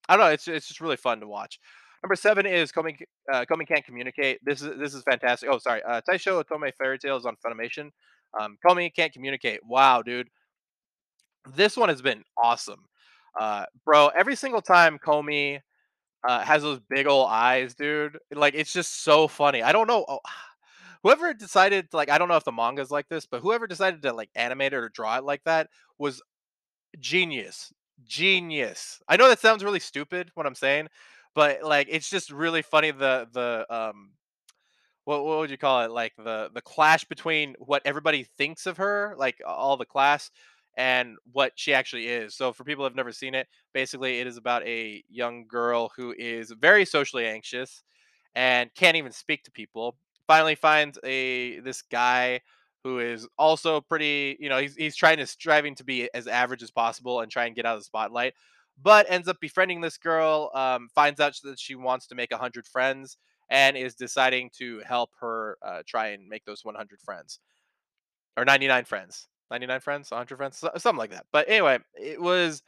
i 0.07 0.15
don't 0.15 0.25
know 0.25 0.31
it's 0.31 0.47
it's 0.47 0.67
just 0.67 0.81
really 0.81 0.97
fun 0.97 1.19
to 1.19 1.27
watch. 1.27 1.59
Number 2.03 2.15
seven 2.15 2.45
is 2.45 2.71
Komi 2.71 2.95
uh 3.33 3.45
Komi 3.49 3.67
can't 3.67 3.83
communicate. 3.83 4.39
This 4.45 4.61
is 4.61 4.77
this 4.77 4.93
is 4.93 5.03
fantastic. 5.03 5.49
Oh 5.51 5.57
sorry 5.57 5.81
uh 5.83 6.01
taisho 6.07 6.43
otome 6.43 6.71
fairy 6.77 6.99
tales 6.99 7.25
on 7.25 7.35
funimation. 7.45 7.89
Um 8.39 8.57
Komi 8.65 8.93
can't 8.93 9.11
communicate. 9.11 9.61
Wow 9.65 10.01
dude. 10.03 10.29
This 11.55 11.75
one 11.75 11.89
has 11.89 12.01
been 12.01 12.23
awesome. 12.41 12.85
Uh, 13.39 13.65
bro, 13.85 14.07
every 14.09 14.35
single 14.35 14.61
time 14.61 14.97
Komi 14.99 15.59
uh, 16.27 16.41
has 16.41 16.63
those 16.63 16.79
big 16.89 17.07
old 17.07 17.29
eyes, 17.29 17.75
dude, 17.75 18.17
like 18.33 18.55
it's 18.55 18.73
just 18.73 19.03
so 19.03 19.27
funny. 19.27 19.63
I 19.63 19.71
don't 19.71 19.87
know. 19.87 20.05
Oh, 20.07 20.19
whoever 21.03 21.33
decided, 21.33 21.87
like, 21.93 22.09
I 22.09 22.17
don't 22.17 22.27
know 22.29 22.37
if 22.37 22.45
the 22.45 22.51
manga's 22.51 22.91
like 22.91 23.09
this, 23.09 23.25
but 23.25 23.41
whoever 23.41 23.67
decided 23.67 24.01
to 24.03 24.13
like 24.13 24.29
animate 24.35 24.73
it 24.73 24.77
or 24.77 24.89
draw 24.89 25.17
it 25.17 25.23
like 25.25 25.43
that 25.45 25.69
was 25.97 26.21
genius. 26.99 27.73
Genius. 28.05 29.01
I 29.07 29.17
know 29.17 29.29
that 29.29 29.39
sounds 29.39 29.63
really 29.63 29.79
stupid 29.79 30.31
what 30.35 30.45
I'm 30.47 30.55
saying, 30.55 30.87
but 31.35 31.63
like 31.63 31.87
it's 31.89 32.09
just 32.09 32.31
really 32.31 32.61
funny 32.61 32.91
the 32.91 33.27
the 33.33 33.65
um 33.75 34.11
what 35.05 35.23
what 35.25 35.39
would 35.39 35.49
you 35.51 35.57
call 35.57 35.83
it? 35.83 35.91
Like 35.91 36.13
the 36.17 36.49
the 36.53 36.61
clash 36.61 37.05
between 37.05 37.55
what 37.59 37.81
everybody 37.85 38.23
thinks 38.37 38.65
of 38.65 38.77
her, 38.77 39.15
like 39.17 39.37
all 39.45 39.77
the 39.77 39.85
class, 39.85 40.31
and 40.77 41.17
what 41.33 41.53
she 41.55 41.73
actually 41.73 42.07
is. 42.07 42.35
So 42.35 42.53
for 42.53 42.63
people 42.63 42.83
who 42.83 42.85
have 42.85 42.95
never 42.95 43.11
seen 43.11 43.33
it, 43.33 43.47
basically 43.73 44.19
it 44.19 44.27
is 44.27 44.37
about 44.37 44.63
a 44.65 45.03
young 45.09 45.45
girl 45.47 45.91
who 45.97 46.13
is 46.17 46.51
very 46.51 46.85
socially 46.85 47.25
anxious 47.25 47.83
and 48.35 48.73
can't 48.75 48.95
even 48.95 49.11
speak 49.11 49.43
to 49.43 49.51
people. 49.51 49.97
Finally 50.27 50.55
finds 50.55 50.99
a 51.03 51.59
this 51.61 51.81
guy 51.81 52.39
who 52.83 52.99
is 52.99 53.27
also 53.39 53.81
pretty, 53.81 54.37
you 54.39 54.49
know, 54.49 54.59
he's 54.59 54.75
he's 54.75 54.95
trying 54.95 55.17
to 55.17 55.25
striving 55.25 55.73
to 55.75 55.83
be 55.83 56.09
as 56.13 56.27
average 56.27 56.61
as 56.61 56.69
possible 56.69 57.21
and 57.21 57.31
try 57.31 57.45
and 57.45 57.55
get 57.55 57.65
out 57.65 57.73
of 57.75 57.81
the 57.81 57.85
spotlight, 57.85 58.33
but 58.81 59.07
ends 59.09 59.27
up 59.27 59.39
befriending 59.41 59.81
this 59.81 59.97
girl, 59.97 60.51
um, 60.53 60.89
finds 60.93 61.19
out 61.19 61.35
that 61.43 61.59
she 61.59 61.73
wants 61.73 62.05
to 62.07 62.15
make 62.15 62.29
100 62.29 62.67
friends 62.67 63.17
and 63.49 63.75
is 63.77 63.95
deciding 63.95 64.51
to 64.57 64.81
help 64.85 65.09
her 65.19 65.57
uh, 65.65 65.81
try 65.87 66.09
and 66.09 66.27
make 66.27 66.45
those 66.45 66.63
100 66.63 67.01
friends 67.01 67.39
or 68.35 68.45
99 68.45 68.85
friends 68.85 69.27
99 69.51 69.79
friends 69.79 70.11
100 70.11 70.37
friends 70.37 70.57
something 70.57 70.97
like 70.97 71.11
that 71.11 71.25
but 71.31 71.47
anyway 71.47 71.79
it 71.95 72.21
was 72.21 72.63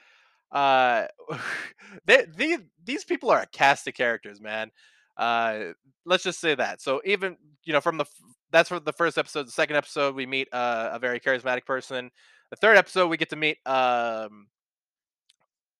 uh 0.51 1.05
they, 2.05 2.25
these 2.35 2.59
these 2.83 3.03
people 3.03 3.29
are 3.29 3.41
a 3.41 3.47
cast 3.47 3.87
of 3.87 3.93
characters 3.93 4.41
man 4.41 4.71
uh 5.17 5.59
let's 6.05 6.23
just 6.23 6.39
say 6.39 6.55
that 6.55 6.81
so 6.81 7.01
even 7.05 7.37
you 7.65 7.73
know 7.73 7.81
from 7.81 7.97
the 7.97 8.05
that's 8.51 8.69
for 8.69 8.79
the 8.79 8.93
first 8.93 9.17
episode 9.17 9.47
the 9.47 9.51
second 9.51 9.75
episode 9.75 10.15
we 10.15 10.25
meet 10.25 10.47
uh, 10.53 10.89
a 10.93 10.99
very 10.99 11.19
charismatic 11.19 11.65
person 11.65 12.09
the 12.49 12.55
third 12.55 12.77
episode 12.77 13.07
we 13.07 13.17
get 13.17 13.29
to 13.29 13.35
meet 13.35 13.57
um 13.65 14.47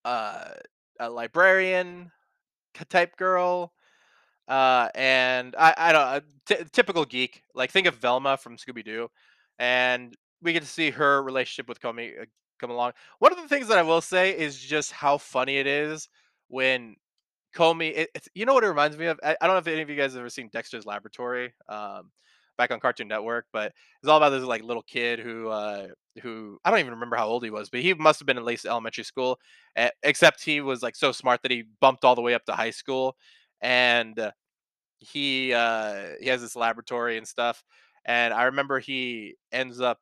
uh 0.05 0.49
a 0.99 1.09
librarian 1.09 2.11
type 2.89 3.15
girl 3.17 3.73
uh, 4.49 4.89
and 4.95 5.55
I, 5.57 5.73
I 5.77 5.91
don't 5.91 6.01
uh, 6.01 6.19
t- 6.47 6.63
typical 6.73 7.05
geek. 7.05 7.43
Like 7.53 7.71
think 7.71 7.85
of 7.85 7.95
Velma 7.95 8.35
from 8.35 8.57
Scooby 8.57 8.83
Doo, 8.83 9.07
and 9.59 10.17
we 10.41 10.53
get 10.53 10.63
to 10.63 10.69
see 10.69 10.91
her 10.91 11.21
relationship 11.21 11.67
with 11.67 11.79
Komi 11.79 12.21
uh, 12.21 12.25
come 12.59 12.71
along. 12.71 12.93
One 13.19 13.31
of 13.31 13.41
the 13.41 13.47
things 13.47 13.67
that 13.67 13.77
I 13.77 13.83
will 13.83 14.01
say 14.01 14.37
is 14.37 14.59
just 14.59 14.91
how 14.91 15.17
funny 15.17 15.57
it 15.57 15.67
is 15.67 16.09
when 16.47 16.95
Komi. 17.55 17.91
It, 17.95 18.09
it's 18.15 18.29
you 18.33 18.45
know 18.45 18.53
what 18.53 18.63
it 18.63 18.67
reminds 18.69 18.97
me 18.97 19.07
of. 19.07 19.19
I, 19.23 19.35
I 19.41 19.47
don't 19.47 19.55
know 19.55 19.59
if 19.59 19.67
any 19.67 19.81
of 19.81 19.89
you 19.89 19.95
guys 19.95 20.13
have 20.13 20.19
ever 20.19 20.29
seen 20.29 20.49
Dexter's 20.51 20.85
Laboratory, 20.85 21.53
um, 21.67 22.11
back 22.57 22.71
on 22.71 22.79
Cartoon 22.79 23.07
Network, 23.07 23.45
but 23.53 23.73
it's 24.01 24.09
all 24.09 24.17
about 24.17 24.29
this 24.29 24.43
like 24.43 24.63
little 24.63 24.83
kid 24.83 25.19
who 25.19 25.49
uh, 25.49 25.87
who 26.21 26.59
I 26.63 26.71
don't 26.71 26.79
even 26.79 26.93
remember 26.93 27.15
how 27.15 27.27
old 27.27 27.43
he 27.43 27.49
was, 27.51 27.69
but 27.69 27.81
he 27.81 27.93
must 27.93 28.19
have 28.19 28.27
been 28.27 28.37
at 28.37 28.45
least 28.45 28.65
elementary 28.65 29.03
school. 29.03 29.39
except 30.03 30.43
he 30.43 30.61
was 30.61 30.83
like 30.83 30.95
so 30.95 31.11
smart 31.11 31.41
that 31.43 31.51
he 31.51 31.63
bumped 31.81 32.03
all 32.05 32.15
the 32.15 32.21
way 32.21 32.33
up 32.33 32.45
to 32.45 32.53
high 32.53 32.71
school, 32.71 33.15
and 33.61 34.19
uh, 34.19 34.31
he 34.99 35.53
uh 35.53 36.09
he 36.19 36.27
has 36.27 36.41
this 36.41 36.55
laboratory 36.55 37.17
and 37.17 37.27
stuff 37.27 37.63
and 38.05 38.33
i 38.33 38.43
remember 38.43 38.79
he 38.79 39.35
ends 39.51 39.79
up 39.79 39.99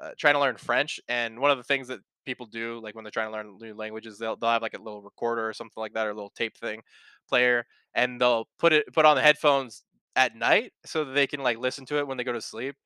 uh, 0.00 0.10
trying 0.18 0.34
to 0.34 0.40
learn 0.40 0.56
french 0.56 1.00
and 1.08 1.38
one 1.38 1.50
of 1.50 1.56
the 1.58 1.64
things 1.64 1.88
that 1.88 2.00
people 2.26 2.46
do 2.46 2.80
like 2.82 2.94
when 2.94 3.04
they're 3.04 3.10
trying 3.10 3.28
to 3.28 3.32
learn 3.32 3.56
new 3.60 3.74
languages 3.74 4.18
they'll, 4.18 4.36
they'll 4.36 4.50
have 4.50 4.62
like 4.62 4.74
a 4.74 4.82
little 4.82 5.02
recorder 5.02 5.48
or 5.48 5.52
something 5.52 5.80
like 5.80 5.92
that 5.94 6.06
or 6.06 6.10
a 6.10 6.14
little 6.14 6.32
tape 6.36 6.56
thing 6.56 6.82
player 7.28 7.64
and 7.94 8.20
they'll 8.20 8.46
put 8.58 8.72
it 8.72 8.84
put 8.92 9.04
on 9.04 9.16
the 9.16 9.22
headphones 9.22 9.82
at 10.16 10.34
night 10.36 10.72
so 10.84 11.04
that 11.04 11.12
they 11.12 11.26
can 11.26 11.42
like 11.42 11.58
listen 11.58 11.86
to 11.86 11.98
it 11.98 12.06
when 12.06 12.16
they 12.16 12.24
go 12.24 12.32
to 12.32 12.40
sleep 12.40 12.76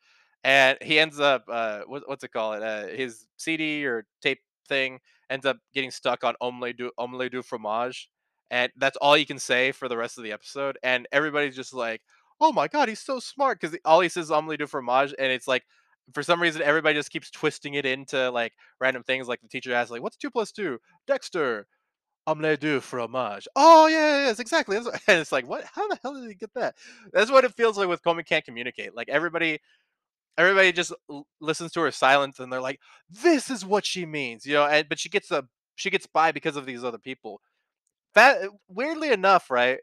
and 0.42 0.78
he 0.82 0.98
ends 0.98 1.20
up 1.20 1.44
uh 1.50 1.80
what, 1.86 2.02
what's 2.06 2.24
it 2.24 2.32
called 2.32 2.62
uh, 2.62 2.86
his 2.88 3.26
cd 3.36 3.84
or 3.84 4.04
tape 4.22 4.38
thing 4.68 4.98
ends 5.30 5.46
up 5.46 5.56
getting 5.72 5.90
stuck 5.90 6.24
on 6.24 6.34
omelette 6.40 6.76
du 6.76 6.90
omelette 6.98 7.32
du 7.32 7.42
fromage 7.42 8.08
and 8.50 8.70
that's 8.76 8.96
all 8.98 9.14
he 9.14 9.24
can 9.24 9.38
say 9.38 9.72
for 9.72 9.88
the 9.88 9.96
rest 9.96 10.18
of 10.18 10.22
the 10.24 10.30
episode. 10.30 10.78
And 10.82 11.08
everybody's 11.12 11.56
just 11.56 11.72
like, 11.72 12.02
"Oh 12.40 12.52
my 12.52 12.68
god, 12.68 12.88
he's 12.90 13.00
so 13.00 13.18
smart!" 13.18 13.58
Because 13.60 13.76
all 13.86 14.00
he 14.00 14.08
says 14.08 14.26
is 14.26 14.30
"omelette 14.30 14.58
du 14.60 14.66
fromage," 14.66 15.14
and 15.18 15.32
it's 15.32 15.48
like, 15.48 15.64
for 16.12 16.22
some 16.22 16.40
reason, 16.40 16.62
everybody 16.62 16.94
just 16.98 17.10
keeps 17.10 17.30
twisting 17.30 17.74
it 17.74 17.86
into 17.86 18.30
like 18.30 18.52
random 18.80 19.02
things. 19.02 19.28
Like 19.28 19.40
the 19.40 19.48
teacher 19.48 19.72
asks, 19.74 19.90
"Like, 19.90 20.02
what's 20.02 20.16
two 20.16 20.30
plus 20.30 20.52
two? 20.52 20.78
Dexter, 21.06 21.66
omelette 22.26 22.60
du 22.60 22.80
fromage." 22.80 23.48
Oh 23.56 23.86
yeah, 23.88 24.26
yes, 24.26 24.40
exactly. 24.40 24.78
And 25.08 25.20
it's 25.20 25.32
like, 25.32 25.48
what? 25.48 25.64
How 25.64 25.88
the 25.88 25.98
hell 26.02 26.14
did 26.14 26.28
he 26.28 26.34
get 26.36 26.54
that? 26.54 26.76
That's 27.12 27.30
what 27.30 27.44
it 27.44 27.54
feels 27.54 27.78
like 27.78 27.88
with 27.88 28.02
Komi 28.02 28.26
can't 28.26 28.44
communicate. 28.44 28.94
Like 28.96 29.08
everybody, 29.10 29.60
everybody 30.38 30.72
just 30.72 30.92
listens 31.40 31.72
to 31.72 31.80
her 31.80 31.90
silence, 31.90 32.38
and 32.40 32.52
they're 32.52 32.60
like, 32.60 32.80
"This 33.10 33.50
is 33.50 33.64
what 33.66 33.86
she 33.86 34.06
means," 34.06 34.46
you 34.46 34.54
know. 34.54 34.66
And 34.66 34.88
but 34.88 34.98
she 34.98 35.08
gets 35.08 35.30
a 35.30 35.44
she 35.76 35.90
gets 35.90 36.06
by 36.06 36.32
because 36.32 36.56
of 36.56 36.66
these 36.66 36.84
other 36.84 36.98
people 36.98 37.40
that 38.14 38.42
weirdly 38.68 39.10
enough, 39.12 39.50
right? 39.50 39.80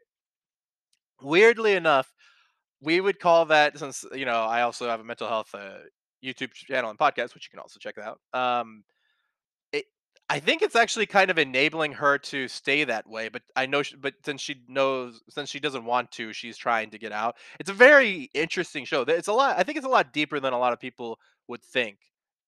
Weirdly 1.22 1.74
enough, 1.74 2.12
we 2.80 3.00
would 3.00 3.20
call 3.20 3.46
that 3.46 3.78
since 3.78 4.04
you 4.14 4.24
know 4.26 4.42
I 4.44 4.62
also 4.62 4.88
have 4.88 5.00
a 5.00 5.04
mental 5.04 5.28
health 5.28 5.54
uh, 5.54 5.78
YouTube 6.24 6.52
channel 6.52 6.90
and 6.90 6.98
podcast, 6.98 7.34
which 7.34 7.46
you 7.46 7.50
can 7.50 7.60
also 7.60 7.78
check 7.78 7.96
out. 7.98 8.20
Um, 8.32 8.84
it, 9.72 9.84
I 10.28 10.38
think 10.38 10.62
it's 10.62 10.76
actually 10.76 11.06
kind 11.06 11.30
of 11.30 11.38
enabling 11.38 11.92
her 11.92 12.18
to 12.18 12.48
stay 12.48 12.84
that 12.84 13.08
way, 13.08 13.28
but 13.28 13.42
I 13.56 13.66
know, 13.66 13.82
she, 13.82 13.96
but 13.96 14.14
since 14.24 14.40
she 14.40 14.62
knows, 14.68 15.22
since 15.28 15.50
she 15.50 15.60
doesn't 15.60 15.84
want 15.84 16.10
to, 16.12 16.32
she's 16.32 16.56
trying 16.56 16.90
to 16.90 16.98
get 16.98 17.12
out. 17.12 17.36
It's 17.60 17.70
a 17.70 17.74
very 17.74 18.30
interesting 18.34 18.84
show. 18.84 19.02
It's 19.02 19.28
a 19.28 19.32
lot. 19.32 19.58
I 19.58 19.62
think 19.62 19.78
it's 19.78 19.86
a 19.86 19.90
lot 19.90 20.12
deeper 20.12 20.40
than 20.40 20.52
a 20.52 20.58
lot 20.58 20.72
of 20.72 20.80
people 20.80 21.18
would 21.48 21.62
think. 21.62 21.98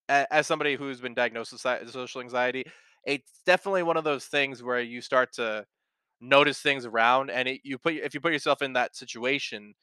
As 0.08 0.46
somebody 0.46 0.76
who's 0.76 1.00
been 1.00 1.14
diagnosed 1.14 1.52
with 1.52 1.90
social 1.90 2.20
anxiety, 2.20 2.64
it's 3.04 3.40
definitely 3.46 3.82
one 3.82 3.96
of 3.96 4.04
those 4.04 4.26
things 4.26 4.62
where 4.62 4.80
you 4.80 5.00
start 5.00 5.32
to 5.34 5.64
notice 6.20 6.60
things 6.60 6.86
around 6.86 7.30
and 7.30 7.48
it, 7.48 7.60
you 7.64 7.78
put 7.78 7.94
if 7.94 8.14
you 8.14 8.20
put 8.20 8.32
yourself 8.32 8.62
in 8.62 8.72
that 8.72 8.96
situation 8.96 9.74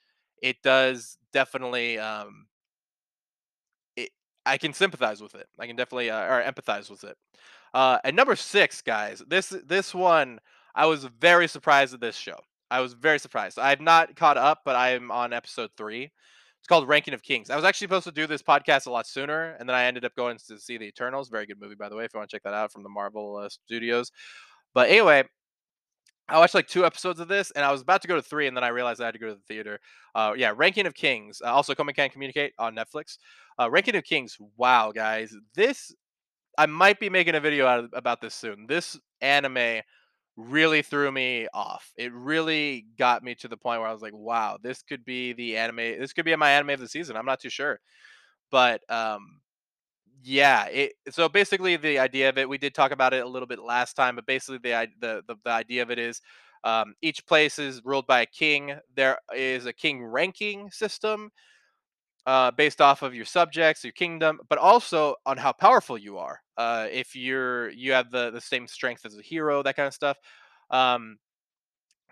it 0.41 0.55
does 0.63 1.17
definitely 1.31 1.99
um 1.99 2.47
i 4.45 4.57
can 4.57 4.73
sympathize 4.73 5.21
with 5.21 5.35
it. 5.35 5.47
I 5.59 5.67
can 5.67 5.75
definitely 5.75 6.09
uh, 6.09 6.21
or 6.21 6.43
empathize 6.43 6.89
with 6.89 7.03
it. 7.03 7.17
Uh 7.73 7.99
and 8.03 8.15
number 8.15 8.35
six 8.35 8.81
guys 8.81 9.23
this 9.27 9.49
this 9.65 9.93
one 9.93 10.39
i 10.75 10.85
was 10.85 11.05
very 11.19 11.47
surprised 11.47 11.93
at 11.93 12.01
this 12.01 12.15
show. 12.15 12.37
I 12.69 12.79
was 12.79 12.93
very 12.93 13.19
surprised. 13.19 13.59
I've 13.59 13.81
not 13.81 14.15
caught 14.15 14.37
up 14.37 14.59
but 14.65 14.75
i'm 14.75 15.11
on 15.11 15.33
episode 15.33 15.71
three. 15.77 16.11
It's 16.59 16.67
called 16.67 16.87
ranking 16.87 17.15
of 17.15 17.23
kings. 17.23 17.49
I 17.49 17.55
was 17.55 17.65
actually 17.65 17.85
supposed 17.85 18.05
to 18.05 18.11
do 18.11 18.27
this 18.27 18.43
podcast 18.43 18.85
a 18.85 18.91
lot 18.91 19.07
sooner 19.07 19.55
and 19.59 19.67
then 19.67 19.75
i 19.75 19.85
ended 19.85 20.05
up 20.05 20.15
going 20.15 20.37
to 20.47 20.59
see 20.59 20.77
the 20.77 20.85
eternals. 20.85 21.29
Very 21.29 21.45
good 21.45 21.59
movie 21.59 21.75
by 21.75 21.89
the 21.89 21.95
way 21.95 22.05
if 22.05 22.13
you 22.13 22.19
want 22.19 22.29
to 22.29 22.35
check 22.35 22.43
that 22.43 22.53
out 22.53 22.71
from 22.71 22.83
the 22.83 22.89
marvel 22.89 23.37
uh, 23.37 23.49
studios. 23.49 24.11
But 24.73 24.89
anyway 24.89 25.23
I 26.31 26.39
watched 26.39 26.55
like 26.55 26.67
two 26.67 26.85
episodes 26.85 27.19
of 27.19 27.27
this, 27.27 27.51
and 27.51 27.65
I 27.65 27.71
was 27.71 27.81
about 27.81 28.01
to 28.03 28.07
go 28.07 28.15
to 28.15 28.21
three, 28.21 28.47
and 28.47 28.55
then 28.55 28.63
I 28.63 28.69
realized 28.69 29.01
I 29.01 29.05
had 29.05 29.13
to 29.13 29.19
go 29.19 29.27
to 29.27 29.35
the 29.35 29.53
theater. 29.53 29.79
Uh, 30.15 30.33
yeah, 30.35 30.53
Ranking 30.55 30.85
of 30.85 30.93
Kings. 30.93 31.41
Uh, 31.43 31.51
also, 31.51 31.73
Komi 31.75 31.93
Can 31.93 32.09
Communicate 32.09 32.53
on 32.57 32.73
Netflix. 32.73 33.17
Uh, 33.59 33.69
Ranking 33.69 33.95
of 33.97 34.05
Kings. 34.05 34.37
Wow, 34.55 34.93
guys, 34.93 35.35
this 35.55 35.93
I 36.57 36.65
might 36.67 36.99
be 36.99 37.09
making 37.09 37.35
a 37.35 37.39
video 37.39 37.67
out 37.67 37.79
of, 37.79 37.89
about 37.93 38.21
this 38.21 38.33
soon. 38.33 38.65
This 38.67 38.97
anime 39.19 39.81
really 40.37 40.81
threw 40.81 41.11
me 41.11 41.47
off. 41.53 41.91
It 41.97 42.13
really 42.13 42.85
got 42.97 43.23
me 43.23 43.35
to 43.35 43.47
the 43.47 43.57
point 43.57 43.81
where 43.81 43.89
I 43.89 43.93
was 43.93 44.01
like, 44.01 44.15
"Wow, 44.15 44.57
this 44.61 44.81
could 44.83 45.03
be 45.03 45.33
the 45.33 45.57
anime. 45.57 45.99
This 45.99 46.13
could 46.13 46.25
be 46.25 46.35
my 46.37 46.51
anime 46.51 46.71
of 46.71 46.79
the 46.79 46.87
season." 46.87 47.17
I'm 47.17 47.25
not 47.25 47.41
too 47.41 47.49
sure, 47.49 47.81
but 48.51 48.81
um, 48.89 49.40
yeah, 50.23 50.65
it 50.67 50.93
so 51.09 51.27
basically 51.29 51.77
the 51.77 51.99
idea 51.99 52.29
of 52.29 52.37
it, 52.37 52.47
we 52.49 52.57
did 52.57 52.73
talk 52.75 52.91
about 52.91 53.13
it 53.13 53.23
a 53.25 53.27
little 53.29 53.47
bit 53.47 53.59
last 53.59 53.95
time, 53.95 54.15
but 54.15 54.25
basically 54.25 54.59
the 54.59 54.87
the 54.99 55.23
the, 55.27 55.35
the 55.43 55.51
idea 55.51 55.81
of 55.81 55.91
it 55.91 55.99
is 55.99 56.21
um, 56.63 56.93
each 57.01 57.25
place 57.25 57.57
is 57.59 57.81
ruled 57.83 58.07
by 58.07 58.21
a 58.21 58.25
king. 58.25 58.73
There 58.95 59.17
is 59.35 59.65
a 59.65 59.73
king 59.73 60.03
ranking 60.03 60.69
system 60.71 61.31
uh, 62.25 62.51
based 62.51 62.81
off 62.81 63.01
of 63.01 63.15
your 63.15 63.25
subjects, 63.25 63.83
your 63.83 63.93
kingdom, 63.93 64.39
but 64.49 64.59
also 64.59 65.15
on 65.25 65.37
how 65.37 65.51
powerful 65.53 65.97
you 65.97 66.17
are. 66.17 66.39
Uh, 66.57 66.87
if 66.91 67.15
you're 67.15 67.69
you 67.71 67.91
have 67.93 68.11
the 68.11 68.31
the 68.31 68.41
same 68.41 68.67
strength 68.67 69.05
as 69.05 69.17
a 69.17 69.21
hero, 69.21 69.63
that 69.63 69.75
kind 69.75 69.87
of 69.87 69.93
stuff. 69.93 70.17
Um, 70.69 71.17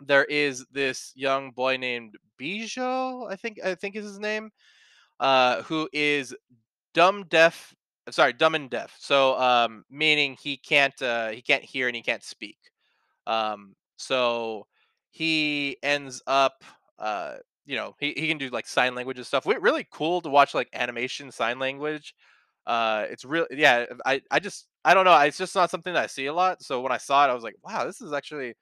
there 0.02 0.26
is 0.26 0.66
this 0.72 1.12
young 1.16 1.52
boy 1.52 1.78
named 1.78 2.16
Bijo, 2.40 3.30
I 3.32 3.36
think 3.36 3.60
I 3.64 3.76
think 3.76 3.96
is 3.96 4.06
his 4.06 4.20
name, 4.20 4.52
uh, 5.20 5.64
who 5.64 5.90
is 5.94 6.36
dumb 6.94 7.26
deaf 7.30 7.74
sorry 8.12 8.34
dumb 8.34 8.56
and 8.56 8.70
deaf. 8.70 8.96
So 9.00 9.38
um 9.40 9.86
meaning 9.90 10.38
he 10.42 10.58
can't 10.58 11.00
uh 11.02 11.30
he 11.30 11.42
can't 11.42 11.64
hear 11.64 11.88
and 11.88 11.96
he 11.96 12.02
can't 12.02 12.24
speak. 12.24 12.58
Um 13.28 13.76
so 13.98 14.68
he 15.12 15.78
ends 15.84 16.22
up 16.28 16.64
uh 17.00 17.36
you 17.66 17.76
know 17.76 17.96
he, 18.00 18.14
he 18.18 18.28
can 18.28 18.38
do 18.38 18.50
like 18.50 18.68
sign 18.68 18.96
language 18.96 19.18
and 19.18 19.28
stuff. 19.28 19.46
Re- 19.46 19.58
really 19.60 19.88
cool 19.92 20.22
to 20.22 20.30
watch 20.30 20.54
like 20.54 20.70
animation 20.74 21.32
sign 21.32 21.60
language. 21.60 22.16
Uh 22.68 23.06
it's 23.10 23.26
real 23.26 23.48
yeah 23.52 23.86
i 24.06 24.22
i 24.32 24.40
just 24.40 24.68
i 24.86 24.94
don't 24.94 25.06
know 25.06 25.18
it's 25.22 25.38
just 25.38 25.56
not 25.56 25.72
something 25.72 25.94
that 25.94 26.04
i 26.04 26.08
see 26.08 26.28
a 26.28 26.34
lot. 26.34 26.62
So 26.64 26.82
when 26.82 26.92
i 26.92 26.98
saw 26.98 27.26
it 27.26 27.30
i 27.32 27.34
was 27.34 27.44
like 27.44 27.56
wow 27.64 27.86
this 27.86 28.02
is 28.02 28.14
actually 28.14 28.54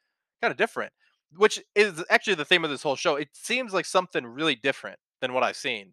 kind 0.42 0.52
of 0.52 0.58
different 0.58 0.92
which 1.36 1.62
is 1.76 2.04
actually 2.10 2.36
the 2.36 2.46
theme 2.46 2.64
of 2.64 2.70
this 2.70 2.82
whole 2.84 2.96
show. 2.96 3.16
It 3.18 3.28
seems 3.34 3.74
like 3.74 3.86
something 3.86 4.26
really 4.26 4.56
different 4.56 4.98
than 5.20 5.34
what 5.34 5.44
i've 5.44 5.58
seen 5.58 5.92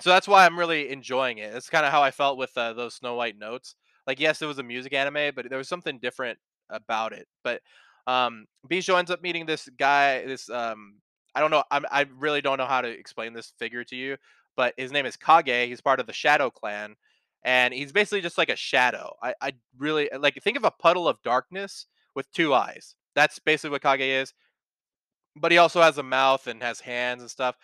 so 0.00 0.10
that's 0.10 0.28
why 0.28 0.44
I'm 0.44 0.58
really 0.58 0.90
enjoying 0.90 1.38
it. 1.38 1.54
It's 1.54 1.70
kind 1.70 1.86
of 1.86 1.92
how 1.92 2.02
I 2.02 2.10
felt 2.10 2.38
with 2.38 2.56
uh, 2.56 2.72
those 2.72 2.94
Snow 2.94 3.14
White 3.14 3.38
notes. 3.38 3.74
Like, 4.06 4.18
yes, 4.18 4.42
it 4.42 4.46
was 4.46 4.58
a 4.58 4.62
music 4.62 4.92
anime, 4.92 5.32
but 5.34 5.48
there 5.48 5.58
was 5.58 5.68
something 5.68 5.98
different 6.00 6.38
about 6.70 7.12
it. 7.12 7.28
But 7.44 7.60
um, 8.06 8.46
Bijou 8.66 8.96
ends 8.96 9.10
up 9.10 9.22
meeting 9.22 9.46
this 9.46 9.68
guy. 9.78 10.24
This 10.26 10.50
um, 10.50 10.94
I 11.34 11.40
don't 11.40 11.50
know. 11.50 11.62
I'm, 11.70 11.84
I 11.90 12.06
really 12.18 12.40
don't 12.40 12.58
know 12.58 12.66
how 12.66 12.80
to 12.80 12.88
explain 12.88 13.32
this 13.32 13.52
figure 13.58 13.84
to 13.84 13.96
you, 13.96 14.16
but 14.56 14.74
his 14.76 14.92
name 14.92 15.06
is 15.06 15.16
Kage. 15.16 15.68
He's 15.68 15.80
part 15.80 16.00
of 16.00 16.06
the 16.06 16.12
Shadow 16.12 16.50
Clan, 16.50 16.96
and 17.44 17.72
he's 17.72 17.92
basically 17.92 18.20
just 18.20 18.38
like 18.38 18.50
a 18.50 18.56
shadow. 18.56 19.14
I, 19.22 19.34
I 19.40 19.52
really 19.78 20.10
like 20.18 20.40
think 20.42 20.56
of 20.56 20.64
a 20.64 20.70
puddle 20.70 21.08
of 21.08 21.22
darkness 21.22 21.86
with 22.14 22.30
two 22.32 22.54
eyes. 22.54 22.96
That's 23.14 23.38
basically 23.38 23.70
what 23.70 23.82
Kage 23.82 24.00
is. 24.00 24.34
But 25.34 25.52
he 25.52 25.58
also 25.58 25.80
has 25.80 25.96
a 25.96 26.02
mouth 26.02 26.46
and 26.46 26.62
has 26.62 26.80
hands 26.80 27.22
and 27.22 27.30
stuff. 27.30 27.56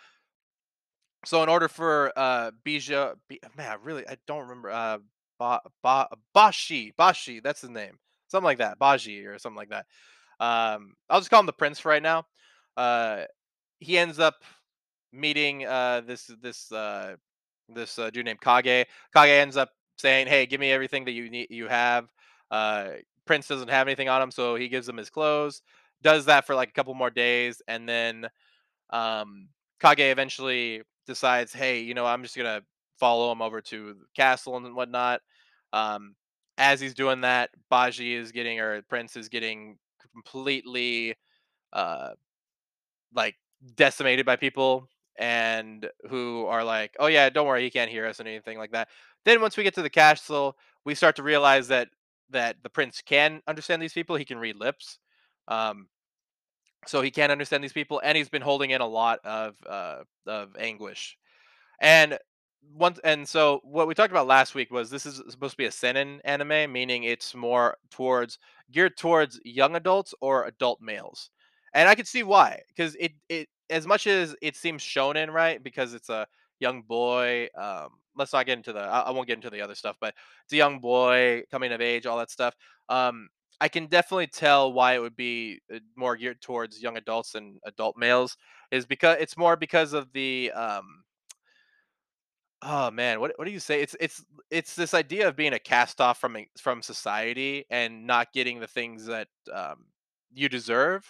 So 1.25 1.43
in 1.43 1.49
order 1.49 1.67
for 1.67 2.11
uh 2.15 2.51
Bija, 2.65 3.15
B, 3.27 3.39
man, 3.57 3.71
I 3.71 3.75
really 3.75 4.07
I 4.07 4.17
don't 4.27 4.41
remember 4.41 4.69
uh 4.71 4.99
ba, 5.37 5.59
ba, 5.83 6.07
Bashi, 6.33 6.93
Bashi, 6.97 7.39
that's 7.39 7.61
his 7.61 7.69
name. 7.69 7.99
Something 8.27 8.45
like 8.45 8.59
that, 8.59 8.79
Baji 8.79 9.25
or 9.25 9.37
something 9.39 9.57
like 9.57 9.69
that. 9.69 9.85
Um 10.39 10.93
I'll 11.09 11.19
just 11.19 11.29
call 11.29 11.41
him 11.41 11.45
the 11.45 11.53
prince 11.53 11.79
for 11.79 11.89
right 11.89 12.03
now. 12.03 12.25
Uh 12.77 13.23
he 13.79 13.97
ends 13.97 14.19
up 14.19 14.35
meeting 15.11 15.65
uh 15.65 16.01
this 16.05 16.31
this 16.41 16.71
uh 16.71 17.15
this 17.69 17.99
uh, 17.99 18.09
dude 18.09 18.25
named 18.25 18.41
Kage. 18.41 18.87
Kage 19.15 19.29
ends 19.29 19.55
up 19.57 19.69
saying, 19.97 20.27
"Hey, 20.27 20.45
give 20.47 20.59
me 20.59 20.71
everything 20.71 21.05
that 21.05 21.11
you 21.11 21.29
need 21.29 21.47
you 21.51 21.67
have." 21.67 22.09
Uh 22.49 22.89
Prince 23.25 23.47
doesn't 23.47 23.69
have 23.69 23.87
anything 23.87 24.09
on 24.09 24.21
him, 24.21 24.31
so 24.31 24.55
he 24.55 24.69
gives 24.69 24.89
him 24.89 24.97
his 24.97 25.09
clothes. 25.09 25.61
Does 26.01 26.25
that 26.25 26.47
for 26.47 26.55
like 26.55 26.69
a 26.69 26.73
couple 26.73 26.93
more 26.95 27.11
days 27.11 27.61
and 27.67 27.87
then 27.87 28.27
um, 28.91 29.49
Kage 29.81 29.99
eventually 29.99 30.83
decides, 31.09 31.51
hey, 31.51 31.81
you 31.81 31.93
know, 31.93 32.05
I'm 32.05 32.23
just 32.23 32.37
gonna 32.37 32.61
follow 32.97 33.31
him 33.31 33.41
over 33.41 33.59
to 33.61 33.93
the 33.95 34.05
castle 34.15 34.55
and 34.55 34.75
whatnot. 34.75 35.21
Um, 35.73 36.15
as 36.57 36.79
he's 36.79 36.93
doing 36.93 37.21
that, 37.21 37.49
Baji 37.69 38.15
is 38.15 38.31
getting, 38.31 38.59
or 38.61 38.81
Prince 38.83 39.17
is 39.17 39.29
getting 39.29 39.77
completely, 40.13 41.15
uh, 41.73 42.11
like 43.13 43.35
decimated 43.75 44.25
by 44.25 44.35
people 44.35 44.87
and 45.17 45.89
who 46.09 46.45
are 46.45 46.63
like, 46.63 46.95
oh 46.99 47.07
yeah, 47.07 47.29
don't 47.29 47.47
worry, 47.47 47.63
he 47.63 47.69
can't 47.69 47.91
hear 47.91 48.05
us 48.05 48.19
and 48.19 48.29
anything 48.29 48.57
like 48.57 48.71
that. 48.71 48.87
Then 49.25 49.41
once 49.41 49.57
we 49.57 49.63
get 49.63 49.75
to 49.75 49.81
the 49.81 49.89
castle, 49.89 50.57
we 50.85 50.95
start 50.95 51.15
to 51.17 51.23
realize 51.23 51.67
that 51.69 51.89
that 52.31 52.57
the 52.63 52.69
prince 52.69 53.01
can 53.01 53.41
understand 53.47 53.81
these 53.81 53.93
people. 53.93 54.15
He 54.15 54.25
can 54.25 54.37
read 54.37 54.55
lips. 54.55 54.99
Um, 55.47 55.87
so 56.85 57.01
he 57.01 57.11
can't 57.11 57.31
understand 57.31 57.63
these 57.63 57.73
people, 57.73 58.01
and 58.03 58.17
he's 58.17 58.29
been 58.29 58.41
holding 58.41 58.71
in 58.71 58.81
a 58.81 58.87
lot 58.87 59.19
of 59.23 59.55
uh, 59.67 60.03
of 60.27 60.55
anguish 60.57 61.17
and 61.79 62.17
once 62.75 62.99
and 63.03 63.27
so 63.27 63.61
what 63.63 63.87
we 63.87 63.95
talked 63.95 64.11
about 64.11 64.27
last 64.27 64.53
week 64.53 64.69
was 64.71 64.89
this 64.89 65.05
is 65.05 65.21
supposed 65.29 65.53
to 65.53 65.57
be 65.57 65.65
a 65.65 65.71
seinen 65.71 66.21
anime, 66.25 66.71
meaning 66.71 67.03
it's 67.03 67.33
more 67.33 67.77
towards 67.89 68.37
geared 68.71 68.97
towards 68.97 69.39
young 69.43 69.75
adults 69.75 70.13
or 70.21 70.45
adult 70.45 70.79
males. 70.81 71.29
And 71.73 71.87
I 71.87 71.95
could 71.95 72.07
see 72.07 72.23
why, 72.23 72.61
because 72.67 72.95
it 72.99 73.13
it 73.29 73.47
as 73.69 73.87
much 73.87 74.07
as 74.07 74.35
it 74.41 74.55
seems 74.55 74.83
shonen, 74.83 75.31
right? 75.31 75.63
Because 75.63 75.93
it's 75.93 76.09
a 76.09 76.27
young 76.59 76.81
boy. 76.83 77.47
Um, 77.57 77.89
let's 78.15 78.33
not 78.33 78.45
get 78.45 78.57
into 78.57 78.73
the. 78.73 78.81
I, 78.81 79.01
I 79.01 79.11
won't 79.11 79.27
get 79.27 79.37
into 79.37 79.49
the 79.49 79.61
other 79.61 79.75
stuff, 79.75 79.95
but 80.01 80.13
it's 80.43 80.53
a 80.53 80.57
young 80.57 80.79
boy 80.79 81.43
coming 81.51 81.71
of 81.71 81.81
age, 81.81 82.05
all 82.05 82.17
that 82.17 82.31
stuff. 82.31 82.55
Um, 82.89 83.29
I 83.61 83.67
can 83.67 83.87
definitely 83.87 84.27
tell 84.27 84.71
why 84.71 84.95
it 84.95 84.99
would 84.99 85.15
be 85.15 85.61
uh, 85.73 85.79
more 85.95 86.15
geared 86.15 86.41
towards 86.41 86.81
young 86.81 86.97
adults 86.97 87.35
and 87.35 87.59
adult 87.65 87.97
males, 87.97 88.37
is 88.71 88.85
because 88.85 89.17
it's 89.19 89.37
more 89.37 89.55
because 89.55 89.93
of 89.93 90.11
the 90.13 90.51
um 90.53 91.03
Oh 92.61 92.91
man, 92.91 93.21
what 93.21 93.31
what 93.37 93.45
do 93.45 93.51
you 93.51 93.59
say? 93.59 93.81
It's 93.81 93.95
it's 94.01 94.23
it's 94.51 94.75
this 94.75 94.93
idea 94.93 95.27
of 95.29 95.35
being 95.37 95.53
a 95.53 95.59
cast 95.59 96.01
off 96.01 96.19
from 96.19 96.35
from 96.59 96.81
society 96.81 97.65
and 97.69 98.05
not 98.05 98.33
getting 98.33 98.59
the 98.59 98.67
things 98.67 99.05
that 99.05 99.29
um, 99.53 99.85
you 100.33 100.49
deserve, 100.49 101.05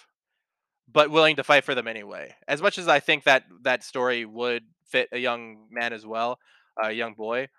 but 0.91 1.11
willing 1.11 1.37
to 1.37 1.43
fight 1.43 1.63
for 1.63 1.75
them 1.75 1.87
anyway. 1.87 2.35
As 2.47 2.61
much 2.61 2.77
as 2.77 2.87
I 2.87 2.99
think 2.99 3.23
that 3.25 3.43
that 3.63 3.83
story 3.83 4.25
would 4.25 4.63
fit 4.85 5.09
a 5.11 5.19
young 5.19 5.67
man 5.71 5.93
as 5.93 6.05
well, 6.05 6.39
a 6.83 6.91
young 6.91 7.15
boy, 7.15 7.49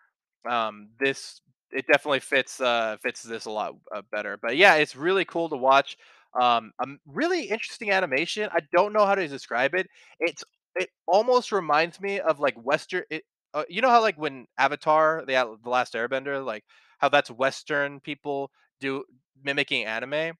um, 0.48 0.90
this 1.00 1.40
it 1.72 1.86
definitely 1.90 2.20
fits 2.20 2.60
uh 2.60 2.96
fits 3.02 3.22
this 3.22 3.46
a 3.46 3.50
lot 3.50 3.74
uh, 3.94 4.02
better. 4.12 4.38
But 4.40 4.56
yeah, 4.56 4.74
it's 4.76 4.96
really 4.96 5.24
cool 5.24 5.48
to 5.50 5.56
watch. 5.56 5.96
Um, 6.40 6.72
um, 6.78 6.98
really 7.06 7.44
interesting 7.44 7.90
animation. 7.90 8.48
I 8.52 8.60
don't 8.72 8.92
know 8.92 9.04
how 9.04 9.14
to 9.16 9.26
describe 9.26 9.74
it. 9.74 9.88
It's 10.20 10.44
it 10.76 10.88
almost 11.06 11.52
reminds 11.52 12.00
me 12.00 12.20
of 12.20 12.38
like 12.40 12.54
Western. 12.56 13.02
It, 13.10 13.24
uh, 13.52 13.64
you 13.68 13.82
know 13.82 13.90
how 13.90 14.00
like 14.00 14.16
when 14.16 14.46
Avatar, 14.58 15.24
the 15.26 15.56
the 15.62 15.70
Last 15.70 15.94
Airbender, 15.94 16.44
like 16.44 16.64
how 16.98 17.08
that's 17.08 17.30
Western 17.30 18.00
people 18.00 18.50
do 18.80 19.04
mimicking 19.42 19.84
anime. 19.86 20.34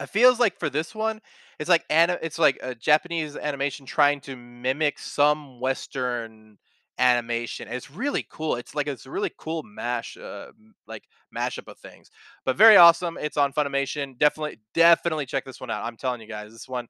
It 0.00 0.06
feels 0.08 0.40
like 0.40 0.58
for 0.58 0.68
this 0.70 0.94
one, 0.94 1.20
it's 1.58 1.68
like 1.68 1.84
ani- 1.90 2.18
it's 2.22 2.38
like 2.38 2.58
a 2.62 2.74
Japanese 2.74 3.36
animation 3.36 3.86
trying 3.86 4.20
to 4.22 4.36
mimic 4.36 4.98
some 4.98 5.60
Western 5.60 6.58
animation. 6.98 7.68
And 7.68 7.76
it's 7.76 7.90
really 7.90 8.26
cool. 8.30 8.56
It's 8.56 8.74
like 8.74 8.86
it's 8.86 9.06
a 9.06 9.10
really 9.10 9.32
cool 9.36 9.62
mash, 9.62 10.16
uh, 10.16 10.52
like 10.86 11.04
mashup 11.36 11.68
of 11.68 11.78
things. 11.78 12.10
But 12.44 12.56
very 12.56 12.76
awesome. 12.76 13.18
It's 13.20 13.36
on 13.36 13.52
Funimation. 13.52 14.18
Definitely, 14.18 14.60
definitely 14.74 15.26
check 15.26 15.44
this 15.44 15.60
one 15.60 15.70
out. 15.70 15.84
I'm 15.84 15.96
telling 15.96 16.20
you 16.20 16.28
guys, 16.28 16.52
this 16.52 16.68
one 16.68 16.88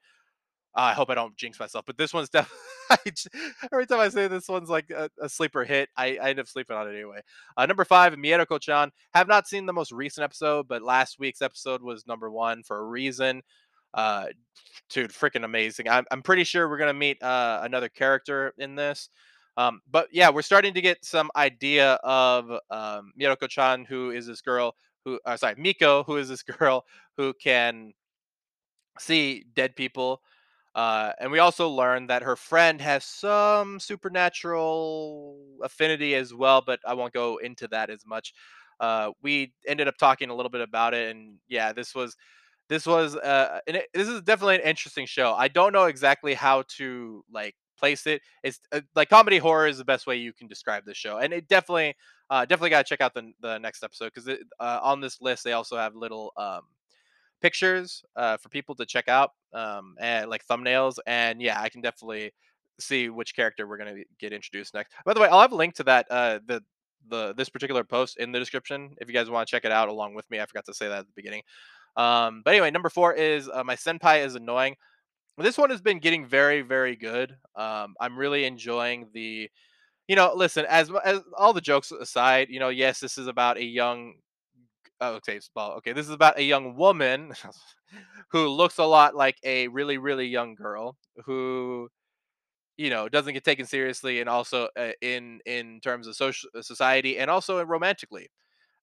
uh, 0.74 0.80
I 0.80 0.92
hope 0.94 1.10
I 1.10 1.14
don't 1.14 1.36
jinx 1.36 1.60
myself, 1.60 1.84
but 1.86 1.98
this 1.98 2.14
one's 2.14 2.30
definitely 2.30 2.58
every 3.72 3.86
time 3.86 4.00
I 4.00 4.08
say 4.08 4.26
this 4.26 4.48
one's 4.48 4.70
like 4.70 4.90
a, 4.90 5.10
a 5.20 5.28
sleeper 5.28 5.64
hit, 5.64 5.90
I, 5.96 6.16
I 6.16 6.30
end 6.30 6.40
up 6.40 6.48
sleeping 6.48 6.76
on 6.76 6.88
it 6.88 6.94
anyway. 6.94 7.20
Uh, 7.56 7.66
number 7.66 7.84
five, 7.84 8.14
Mieruko-chan. 8.14 8.90
Have 9.12 9.28
not 9.28 9.46
seen 9.46 9.66
the 9.66 9.72
most 9.74 9.92
recent 9.92 10.24
episode, 10.24 10.68
but 10.68 10.82
last 10.82 11.18
week's 11.18 11.42
episode 11.42 11.82
was 11.82 12.06
number 12.06 12.30
one 12.30 12.62
for 12.62 12.78
a 12.78 12.84
reason. 12.84 13.42
Uh, 13.92 14.26
dude, 14.88 15.10
freaking 15.10 15.44
amazing. 15.44 15.88
I'm, 15.90 16.04
I'm 16.10 16.22
pretty 16.22 16.44
sure 16.44 16.68
we're 16.68 16.78
gonna 16.78 16.94
meet 16.94 17.22
uh, 17.22 17.60
another 17.62 17.90
character 17.90 18.54
in 18.56 18.74
this. 18.74 19.10
Um, 19.56 19.80
but 19.90 20.08
yeah, 20.12 20.30
we're 20.30 20.42
starting 20.42 20.74
to 20.74 20.80
get 20.80 21.04
some 21.04 21.30
idea 21.36 21.94
of 22.04 22.50
um, 22.70 23.12
Mieruko-chan, 23.20 23.84
who 23.84 24.10
is 24.10 24.26
this 24.26 24.40
girl 24.40 24.74
who, 25.04 25.18
uh, 25.26 25.36
sorry, 25.36 25.54
Miko, 25.58 26.04
who 26.04 26.16
is 26.16 26.28
this 26.28 26.42
girl 26.58 26.84
who 27.16 27.34
can 27.34 27.92
see 28.98 29.44
dead 29.54 29.74
people 29.76 30.20
uh, 30.76 31.12
and 31.20 31.32
we 31.32 31.38
also 31.38 31.70
learned 31.70 32.10
that 32.10 32.24
her 32.24 32.36
friend 32.36 32.82
has 32.82 33.04
some 33.06 33.80
supernatural 33.80 35.38
affinity 35.62 36.16
as 36.16 36.34
well, 36.34 36.64
but 36.66 36.80
I 36.84 36.96
won't 36.96 37.14
go 37.14 37.38
into 37.38 37.68
that 37.68 37.92
as 37.92 38.04
much. 38.08 38.34
Uh, 38.80 39.12
we 39.22 39.54
ended 39.68 39.88
up 39.88 39.98
talking 39.98 40.30
a 40.30 40.34
little 40.34 40.50
bit 40.50 40.62
about 40.62 40.94
it, 40.96 41.12
and 41.16 41.38
yeah, 41.48 41.72
this 41.72 41.94
was 41.94 42.16
this 42.68 42.86
was 42.86 43.16
uh, 43.16 43.60
it, 43.68 43.86
this 43.94 44.08
is 44.08 44.22
definitely 44.22 44.56
an 44.56 44.62
interesting 44.62 45.06
show. 45.06 45.34
I 45.34 45.48
don't 45.48 45.72
know 45.72 45.84
exactly 45.86 46.34
how 46.34 46.64
to 46.78 47.24
like 47.32 47.54
place 47.82 48.06
it. 48.06 48.22
It's 48.44 48.60
uh, 48.70 48.80
like 48.94 49.10
comedy 49.10 49.38
horror 49.38 49.66
is 49.66 49.78
the 49.78 49.84
best 49.84 50.06
way 50.06 50.16
you 50.16 50.32
can 50.32 50.46
describe 50.46 50.84
this 50.84 50.96
show, 50.96 51.18
and 51.18 51.32
it 51.32 51.48
definitely 51.48 51.94
uh, 52.30 52.44
definitely 52.44 52.70
got 52.70 52.86
to 52.86 52.88
check 52.88 53.00
out 53.00 53.12
the 53.12 53.32
the 53.40 53.58
next 53.58 53.82
episode 53.82 54.12
because 54.14 54.28
uh, 54.60 54.80
on 54.82 55.00
this 55.00 55.20
list 55.20 55.42
they 55.42 55.52
also 55.52 55.76
have 55.76 55.96
little 55.96 56.32
um, 56.36 56.62
pictures 57.40 58.04
uh, 58.14 58.36
for 58.36 58.48
people 58.50 58.76
to 58.76 58.86
check 58.86 59.08
out 59.08 59.30
um, 59.52 59.96
and 60.00 60.30
like 60.30 60.46
thumbnails. 60.46 60.96
And 61.06 61.42
yeah, 61.42 61.60
I 61.60 61.68
can 61.68 61.80
definitely 61.80 62.32
see 62.78 63.08
which 63.08 63.34
character 63.34 63.66
we're 63.66 63.78
gonna 63.78 64.04
get 64.20 64.32
introduced 64.32 64.74
next. 64.74 64.92
By 65.04 65.14
the 65.14 65.20
way, 65.20 65.28
I'll 65.28 65.40
have 65.40 65.52
a 65.52 65.56
link 65.56 65.74
to 65.74 65.84
that 65.84 66.06
uh, 66.08 66.38
the 66.46 66.62
the 67.08 67.34
this 67.34 67.48
particular 67.48 67.82
post 67.82 68.16
in 68.18 68.30
the 68.30 68.38
description 68.38 68.94
if 69.00 69.08
you 69.08 69.14
guys 69.14 69.28
want 69.28 69.48
to 69.48 69.50
check 69.50 69.64
it 69.64 69.72
out 69.72 69.88
along 69.88 70.14
with 70.14 70.30
me. 70.30 70.40
I 70.40 70.46
forgot 70.46 70.66
to 70.66 70.74
say 70.74 70.86
that 70.86 71.00
at 71.00 71.06
the 71.06 71.12
beginning. 71.16 71.42
Um, 71.96 72.42
but 72.44 72.54
anyway, 72.54 72.70
number 72.70 72.88
four 72.88 73.12
is 73.12 73.50
uh, 73.52 73.64
my 73.64 73.74
senpai 73.74 74.24
is 74.24 74.36
annoying. 74.36 74.76
This 75.38 75.58
one 75.58 75.70
has 75.70 75.80
been 75.80 75.98
getting 75.98 76.26
very 76.26 76.62
very 76.62 76.96
good. 76.96 77.36
Um, 77.56 77.94
I'm 78.00 78.18
really 78.18 78.44
enjoying 78.44 79.08
the 79.14 79.48
you 80.08 80.16
know 80.16 80.34
listen 80.36 80.66
as 80.68 80.90
as 81.04 81.20
all 81.38 81.52
the 81.54 81.60
jokes 81.62 81.92
aside 81.92 82.48
you 82.50 82.60
know 82.60 82.70
yes 82.70 83.00
this 83.00 83.18
is 83.18 83.26
about 83.28 83.58
a 83.58 83.64
young 83.64 84.14
Oh, 85.00 85.14
okay, 85.16 85.40
well, 85.56 85.72
okay. 85.74 85.92
This 85.92 86.06
is 86.06 86.12
about 86.12 86.38
a 86.38 86.44
young 86.44 86.76
woman 86.76 87.34
who 88.30 88.48
looks 88.48 88.78
a 88.78 88.84
lot 88.84 89.14
like 89.16 89.36
a 89.44 89.68
really, 89.68 89.98
really 89.98 90.26
young 90.26 90.54
girl 90.54 90.96
who, 91.26 91.88
you 92.76 92.90
know, 92.90 93.08
doesn't 93.08 93.34
get 93.34 93.44
taken 93.44 93.66
seriously, 93.66 94.20
and 94.20 94.28
also 94.28 94.68
uh, 94.78 94.92
in 95.00 95.40
in 95.46 95.80
terms 95.82 96.06
of 96.06 96.16
social 96.16 96.50
society, 96.62 97.18
and 97.18 97.30
also 97.30 97.62
romantically. 97.64 98.28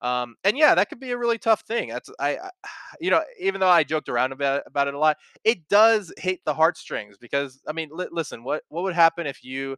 Um, 0.02 0.36
and 0.44 0.58
yeah, 0.58 0.76
that 0.76 0.90
could 0.90 1.00
be 1.00 1.12
a 1.12 1.18
really 1.18 1.38
tough 1.38 1.62
thing. 1.62 1.90
That's 1.90 2.10
I, 2.20 2.38
I, 2.38 2.50
you 3.02 3.12
know, 3.12 3.24
even 3.40 3.60
though 3.62 3.70
I 3.70 3.84
joked 3.84 4.10
around 4.10 4.32
about 4.32 4.64
about 4.66 4.88
it 4.88 4.94
a 4.94 5.00
lot, 5.00 5.18
it 5.44 5.68
does 5.68 6.14
hit 6.18 6.40
the 6.46 6.54
heartstrings 6.54 7.18
because 7.18 7.62
I 7.68 7.74
mean, 7.74 7.90
li- 7.92 8.08
listen, 8.12 8.44
what 8.44 8.64
what 8.70 8.84
would 8.84 8.96
happen 8.96 9.28
if 9.28 9.44
you 9.44 9.78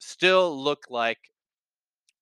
still 0.00 0.62
look 0.62 0.86
like 0.90 1.18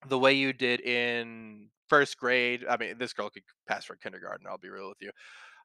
the 0.09 0.19
way 0.19 0.33
you 0.35 0.53
did 0.53 0.81
in 0.81 1.69
first 1.89 2.19
grade? 2.19 2.65
I 2.69 2.77
mean, 2.77 2.99
this 2.99 3.13
girl 3.13 3.31
could 3.31 3.43
pass 3.69 3.85
for 3.85 3.97
kindergarten. 3.97 4.47
I'll 4.49 4.59
be 4.59 4.71
real 4.71 4.89
with 4.89 4.99
you 5.01 5.11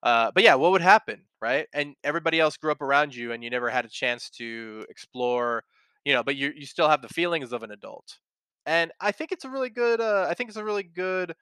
uh, 0.04 0.32
but 0.36 0.44
yeah, 0.44 0.56
what 0.56 0.72
would 0.74 0.82
happen, 0.82 1.22
right? 1.42 1.68
And 1.74 1.96
everybody 2.04 2.42
else 2.42 2.58
grew 2.58 2.72
up 2.72 2.82
around 2.82 3.16
you, 3.16 3.34
and 3.34 3.44
you 3.44 3.52
never 3.52 3.70
had 3.70 3.86
a 3.86 3.90
chance 3.90 4.30
to 4.32 4.86
explore, 4.90 5.64
you 6.06 6.14
know. 6.14 6.24
But 6.24 6.36
you 6.36 6.52
you 6.58 6.66
still 6.66 6.90
have 6.90 7.04
the 7.04 7.10
feelings 7.10 7.54
of 7.54 7.64
an 7.64 7.72
adult, 7.72 8.18
and 8.66 8.92
I 9.02 9.14
think 9.14 9.32
it's 9.32 9.46
a 9.46 9.50
really 9.50 9.70
good. 9.70 10.02
Uh, 10.02 10.28
I 10.30 10.34
think 10.36 10.50
it's 10.50 10.58
a 10.58 10.66
really 10.66 10.84
good, 10.84 11.36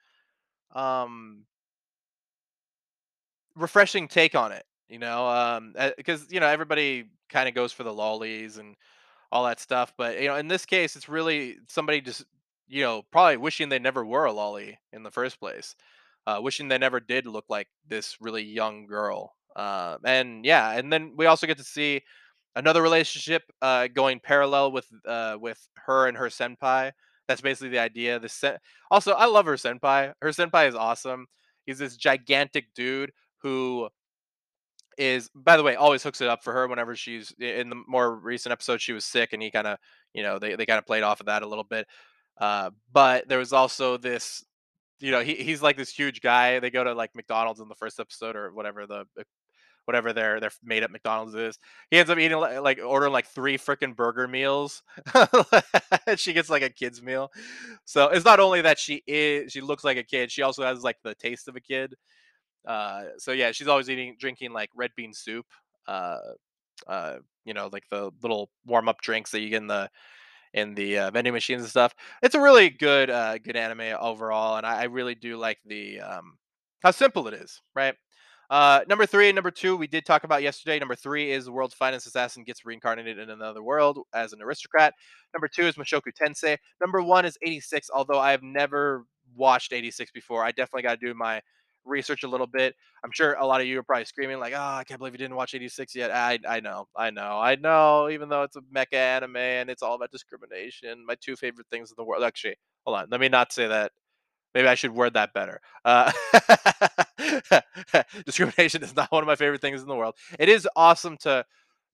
um, 0.74 1.44
refreshing 3.56 4.08
take 4.08 4.34
on 4.34 4.52
it. 4.52 4.64
You 4.88 4.98
know, 4.98 5.28
um, 5.28 5.74
because 5.96 6.26
you 6.32 6.40
know 6.40 6.46
everybody 6.46 7.04
kind 7.28 7.48
of 7.48 7.54
goes 7.54 7.72
for 7.72 7.84
the 7.84 7.92
lolis 7.92 8.58
and 8.58 8.74
all 9.30 9.44
that 9.44 9.60
stuff. 9.60 9.92
But 9.98 10.20
you 10.20 10.28
know, 10.28 10.36
in 10.36 10.48
this 10.48 10.64
case, 10.66 10.96
it's 10.96 11.08
really 11.08 11.56
somebody 11.68 12.00
just 12.00 12.24
you 12.68 12.82
know 12.82 13.02
probably 13.12 13.36
wishing 13.36 13.68
they 13.68 13.78
never 13.78 14.04
were 14.04 14.26
a 14.26 14.32
loli 14.32 14.76
in 14.92 15.02
the 15.02 15.10
first 15.10 15.40
place, 15.40 15.74
uh, 16.26 16.40
wishing 16.42 16.68
they 16.68 16.78
never 16.78 17.00
did 17.00 17.26
look 17.26 17.46
like 17.48 17.68
this 17.86 18.16
really 18.20 18.42
young 18.42 18.86
girl. 18.86 19.34
Uh, 19.56 19.98
and 20.04 20.44
yeah, 20.44 20.72
and 20.72 20.92
then 20.92 21.14
we 21.16 21.26
also 21.26 21.46
get 21.46 21.58
to 21.58 21.64
see 21.64 22.02
another 22.56 22.82
relationship 22.82 23.42
uh, 23.62 23.88
going 23.88 24.20
parallel 24.20 24.72
with 24.72 24.86
uh, 25.06 25.36
with 25.40 25.68
her 25.86 26.06
and 26.08 26.16
her 26.16 26.28
senpai. 26.28 26.92
That's 27.28 27.42
basically 27.42 27.68
the 27.68 27.78
idea. 27.78 28.18
The 28.18 28.28
sen- 28.28 28.58
also, 28.90 29.12
I 29.12 29.26
love 29.26 29.46
her 29.46 29.54
senpai. 29.54 30.14
Her 30.20 30.30
senpai 30.30 30.68
is 30.68 30.74
awesome. 30.74 31.26
He's 31.66 31.78
this 31.78 31.96
gigantic 31.96 32.72
dude 32.74 33.12
who 33.42 33.88
is 34.96 35.30
by 35.34 35.56
the 35.56 35.62
way 35.62 35.76
always 35.76 36.02
hooks 36.02 36.20
it 36.20 36.28
up 36.28 36.42
for 36.42 36.52
her 36.52 36.66
whenever 36.66 36.96
she's 36.96 37.32
in 37.38 37.70
the 37.70 37.80
more 37.86 38.16
recent 38.16 38.52
episode 38.52 38.80
she 38.80 38.92
was 38.92 39.04
sick 39.04 39.32
and 39.32 39.40
he 39.40 39.48
kind 39.48 39.66
of 39.68 39.78
you 40.12 40.24
know 40.24 40.40
they, 40.40 40.56
they 40.56 40.66
kind 40.66 40.78
of 40.78 40.84
played 40.84 41.04
off 41.04 41.20
of 41.20 41.26
that 41.26 41.42
a 41.42 41.46
little 41.46 41.62
bit 41.62 41.86
uh, 42.40 42.70
but 42.92 43.28
there 43.28 43.38
was 43.38 43.52
also 43.52 43.96
this 43.96 44.44
you 44.98 45.12
know 45.12 45.20
he, 45.20 45.36
he's 45.36 45.62
like 45.62 45.76
this 45.76 45.90
huge 45.90 46.20
guy 46.20 46.58
they 46.58 46.70
go 46.70 46.82
to 46.82 46.92
like 46.94 47.14
mcdonald's 47.14 47.60
in 47.60 47.68
the 47.68 47.76
first 47.76 48.00
episode 48.00 48.34
or 48.34 48.52
whatever 48.52 48.88
the 48.88 49.04
whatever 49.88 50.12
their 50.12 50.38
their 50.38 50.50
made 50.62 50.84
up 50.84 50.90
mcdonald's 50.90 51.34
is 51.34 51.58
he 51.90 51.98
ends 51.98 52.10
up 52.10 52.18
eating 52.18 52.38
li- 52.38 52.58
like 52.58 52.78
ordering 52.84 53.12
like 53.12 53.26
three 53.26 53.58
freaking 53.58 53.96
burger 53.96 54.28
meals 54.28 54.82
she 56.16 56.32
gets 56.34 56.50
like 56.50 56.62
a 56.62 56.70
kid's 56.70 57.02
meal 57.02 57.30
so 57.84 58.08
it's 58.08 58.24
not 58.24 58.40
only 58.40 58.60
that 58.60 58.78
she 58.78 59.02
is 59.06 59.50
she 59.52 59.60
looks 59.62 59.84
like 59.84 59.96
a 59.96 60.04
kid 60.04 60.30
she 60.30 60.42
also 60.42 60.62
has 60.62 60.82
like 60.82 60.96
the 61.02 61.14
taste 61.16 61.48
of 61.48 61.56
a 61.56 61.60
kid 61.60 61.94
uh, 62.66 63.04
so 63.18 63.32
yeah, 63.32 63.52
she's 63.52 63.68
always 63.68 63.88
eating, 63.88 64.16
drinking 64.18 64.52
like 64.52 64.70
red 64.76 64.90
bean 64.96 65.12
soup. 65.14 65.46
Uh, 65.86 66.18
uh, 66.86 67.16
you 67.44 67.54
know, 67.54 67.68
like 67.72 67.84
the 67.90 68.10
little 68.22 68.50
warm 68.66 68.88
up 68.88 69.00
drinks 69.00 69.30
that 69.30 69.40
you 69.40 69.50
get 69.50 69.62
in 69.62 69.66
the 69.66 69.90
in 70.54 70.74
the 70.74 70.98
uh, 70.98 71.10
vending 71.10 71.32
machines 71.32 71.62
and 71.62 71.70
stuff. 71.70 71.94
It's 72.22 72.34
a 72.34 72.40
really 72.40 72.70
good 72.70 73.10
uh, 73.10 73.38
good 73.38 73.56
anime 73.56 73.96
overall, 74.00 74.56
and 74.56 74.66
I, 74.66 74.82
I 74.82 74.84
really 74.84 75.14
do 75.14 75.36
like 75.36 75.58
the 75.66 76.00
um, 76.00 76.38
how 76.82 76.90
simple 76.90 77.28
it 77.28 77.34
is, 77.34 77.62
right? 77.74 77.94
Uh, 78.50 78.80
number 78.88 79.04
three 79.04 79.28
and 79.28 79.34
number 79.34 79.50
two, 79.50 79.76
we 79.76 79.86
did 79.86 80.06
talk 80.06 80.24
about 80.24 80.42
yesterday. 80.42 80.78
Number 80.78 80.94
three 80.94 81.30
is 81.32 81.44
the 81.44 81.52
world's 81.52 81.74
finest 81.74 82.06
assassin 82.06 82.44
gets 82.44 82.64
reincarnated 82.64 83.18
in 83.18 83.28
another 83.30 83.62
world 83.62 83.98
as 84.14 84.32
an 84.32 84.40
aristocrat. 84.40 84.94
Number 85.34 85.48
two 85.48 85.64
is 85.64 85.74
Mushoku 85.74 86.12
Tensei. 86.18 86.56
Number 86.80 87.02
one 87.02 87.26
is 87.26 87.36
86, 87.42 87.90
although 87.92 88.18
I 88.18 88.30
have 88.30 88.42
never 88.42 89.04
watched 89.36 89.72
86 89.74 90.10
before. 90.12 90.44
I 90.44 90.52
definitely 90.52 90.82
got 90.82 90.98
to 90.98 91.06
do 91.06 91.12
my 91.12 91.42
research 91.84 92.22
a 92.22 92.28
little 92.28 92.46
bit. 92.46 92.74
I'm 93.04 93.12
sure 93.12 93.34
a 93.34 93.46
lot 93.46 93.60
of 93.60 93.66
you 93.66 93.78
are 93.78 93.82
probably 93.82 94.06
screaming 94.06 94.38
like, 94.38 94.54
"Oh, 94.54 94.58
I 94.58 94.84
can't 94.84 94.98
believe 94.98 95.12
you 95.14 95.18
didn't 95.18 95.36
watch 95.36 95.54
86 95.54 95.94
yet." 95.94 96.10
I 96.10 96.38
I 96.48 96.60
know, 96.60 96.88
I 96.96 97.10
know, 97.10 97.38
I 97.38 97.54
know. 97.56 98.08
Even 98.10 98.28
though 98.30 98.42
it's 98.44 98.56
a 98.56 98.62
mecha 98.74 98.94
anime 98.94 99.36
and 99.36 99.70
it's 99.70 99.82
all 99.82 99.94
about 99.94 100.10
discrimination, 100.10 101.04
my 101.06 101.16
two 101.20 101.36
favorite 101.36 101.66
things 101.70 101.90
in 101.90 101.94
the 101.98 102.04
world. 102.04 102.24
Actually, 102.24 102.56
hold 102.86 102.98
on. 102.98 103.08
Let 103.10 103.20
me 103.20 103.28
not 103.28 103.52
say 103.52 103.66
that 103.68 103.92
Maybe 104.58 104.66
I 104.66 104.74
should 104.74 104.92
word 104.92 105.14
that 105.14 105.32
better. 105.32 105.60
Uh, 105.84 106.10
discrimination 108.26 108.82
is 108.82 108.96
not 108.96 109.12
one 109.12 109.22
of 109.22 109.28
my 109.28 109.36
favorite 109.36 109.60
things 109.60 109.82
in 109.82 109.86
the 109.86 109.94
world. 109.94 110.16
It 110.36 110.48
is 110.48 110.68
awesome 110.74 111.16
to 111.18 111.44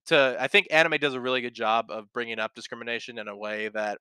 to. 0.07 0.35
I 0.39 0.47
think 0.47 0.69
anime 0.71 0.97
does 0.99 1.13
a 1.13 1.19
really 1.19 1.41
good 1.41 1.53
job 1.53 1.91
of 1.91 2.11
bringing 2.11 2.39
up 2.39 2.55
discrimination 2.55 3.19
in 3.19 3.27
a 3.27 3.37
way 3.37 3.67
that 3.67 3.99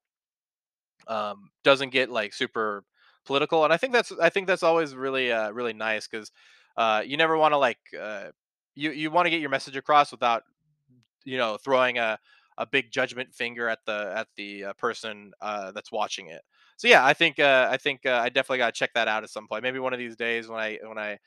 um, 1.06 1.50
doesn't 1.62 1.90
get 1.90 2.08
like 2.08 2.32
super 2.32 2.84
political, 3.26 3.64
and 3.64 3.72
I 3.74 3.76
think 3.76 3.92
that's 3.92 4.10
I 4.18 4.30
think 4.30 4.46
that's 4.46 4.62
always 4.62 4.94
really 4.94 5.30
uh, 5.30 5.50
really 5.50 5.74
nice 5.74 6.08
because 6.08 6.32
uh, 6.78 7.02
you 7.04 7.18
never 7.18 7.36
want 7.36 7.52
to 7.52 7.58
like 7.58 7.80
uh, 8.00 8.28
you 8.74 8.92
you 8.92 9.10
want 9.10 9.26
to 9.26 9.30
get 9.30 9.42
your 9.42 9.50
message 9.50 9.76
across 9.76 10.10
without 10.10 10.44
you 11.26 11.36
know 11.36 11.58
throwing 11.62 11.98
a 11.98 12.18
a 12.58 12.66
big 12.66 12.90
judgment 12.90 13.34
finger 13.34 13.68
at 13.68 13.80
the 13.86 14.12
at 14.16 14.28
the 14.36 14.64
uh, 14.64 14.72
person 14.74 15.32
uh, 15.40 15.72
that's 15.72 15.90
watching 15.90 16.28
it. 16.28 16.42
So 16.76 16.88
yeah, 16.88 17.04
I 17.04 17.12
think 17.12 17.38
uh, 17.38 17.68
I 17.70 17.76
think 17.76 18.06
uh, 18.06 18.20
I 18.22 18.28
definitely 18.28 18.58
got 18.58 18.74
to 18.74 18.78
check 18.78 18.90
that 18.94 19.08
out 19.08 19.22
at 19.22 19.30
some 19.30 19.46
point. 19.48 19.62
Maybe 19.62 19.78
one 19.78 19.92
of 19.92 19.98
these 19.98 20.16
days 20.16 20.48
when 20.48 20.58
I 20.60 20.78
when 20.82 20.98
I 20.98 21.18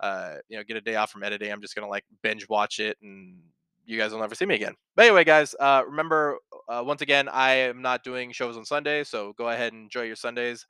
uh, 0.00 0.36
you 0.48 0.56
know 0.56 0.64
get 0.64 0.76
a 0.76 0.80
day 0.80 0.96
off 0.96 1.10
from 1.10 1.22
editing, 1.22 1.50
I'm 1.50 1.60
just 1.60 1.74
gonna 1.74 1.88
like 1.88 2.04
binge 2.22 2.48
watch 2.48 2.78
it, 2.78 2.96
and 3.02 3.38
you 3.84 3.98
guys 3.98 4.12
will 4.12 4.20
never 4.20 4.34
see 4.34 4.46
me 4.46 4.54
again. 4.54 4.74
But 4.94 5.06
anyway, 5.06 5.24
guys, 5.24 5.54
uh, 5.58 5.82
remember 5.86 6.38
once 6.68 7.02
again, 7.02 7.28
I 7.28 7.52
am 7.52 7.82
not 7.82 8.04
doing 8.04 8.32
shows 8.32 8.56
on 8.56 8.64
Sunday, 8.64 9.04
so 9.04 9.32
go 9.34 9.48
ahead 9.48 9.72
and 9.72 9.84
enjoy 9.84 10.02
your 10.02 10.16
Sundays. 10.16 10.66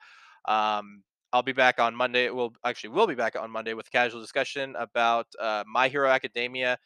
Um, 0.46 1.02
I'll 1.32 1.42
be 1.42 1.52
back 1.52 1.80
on 1.80 1.94
Monday. 1.94 2.30
We'll 2.30 2.52
actually 2.64 2.90
we'll 2.90 3.06
be 3.06 3.14
back 3.14 3.36
on 3.36 3.50
Monday 3.50 3.74
with 3.74 3.90
casual 3.90 4.20
discussion 4.20 4.74
about 4.76 5.26
My 5.66 5.88
Hero 5.88 6.08
Academia 6.10 6.78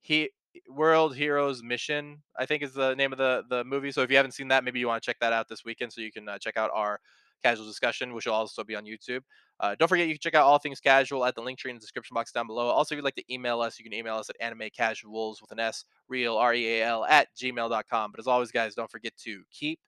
he 0.00 0.30
World 0.68 1.14
Heroes 1.16 1.62
Mission, 1.62 2.22
I 2.38 2.46
think 2.46 2.62
is 2.62 2.72
the 2.72 2.94
name 2.94 3.12
of 3.12 3.18
the 3.18 3.44
the 3.48 3.64
movie. 3.64 3.92
So 3.92 4.02
if 4.02 4.10
you 4.10 4.16
haven't 4.16 4.32
seen 4.32 4.48
that, 4.48 4.64
maybe 4.64 4.80
you 4.80 4.88
want 4.88 5.02
to 5.02 5.06
check 5.06 5.18
that 5.20 5.32
out 5.32 5.48
this 5.48 5.64
weekend, 5.64 5.92
so 5.92 6.00
you 6.00 6.12
can 6.12 6.28
uh, 6.28 6.38
check 6.38 6.56
out 6.56 6.70
our 6.74 7.00
casual 7.42 7.66
discussion, 7.66 8.12
which 8.14 8.26
will 8.26 8.34
also 8.34 8.64
be 8.64 8.74
on 8.74 8.84
YouTube. 8.84 9.20
Uh, 9.60 9.74
don't 9.78 9.88
forget 9.88 10.06
you 10.08 10.14
can 10.14 10.20
check 10.20 10.34
out 10.34 10.44
all 10.44 10.58
things 10.58 10.80
casual 10.80 11.24
at 11.24 11.34
the 11.34 11.42
Linktree 11.42 11.70
in 11.70 11.76
the 11.76 11.80
description 11.80 12.14
box 12.14 12.32
down 12.32 12.46
below. 12.46 12.66
Also, 12.68 12.94
if 12.94 12.96
you'd 12.96 13.04
like 13.04 13.14
to 13.14 13.32
email 13.32 13.60
us, 13.60 13.78
you 13.78 13.84
can 13.84 13.92
email 13.92 14.16
us 14.16 14.30
at 14.30 14.40
animecasuals 14.40 15.40
with 15.40 15.50
an 15.50 15.60
S, 15.60 15.84
real 16.08 16.36
R 16.36 16.54
E 16.54 16.80
A 16.80 16.84
L 16.84 17.04
at 17.04 17.28
gmail.com. 17.36 18.10
But 18.10 18.20
as 18.20 18.26
always, 18.26 18.50
guys, 18.50 18.74
don't 18.74 18.90
forget 18.90 19.16
to 19.24 19.42
keep 19.50 19.78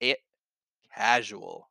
it 0.00 0.18
casual. 0.94 1.68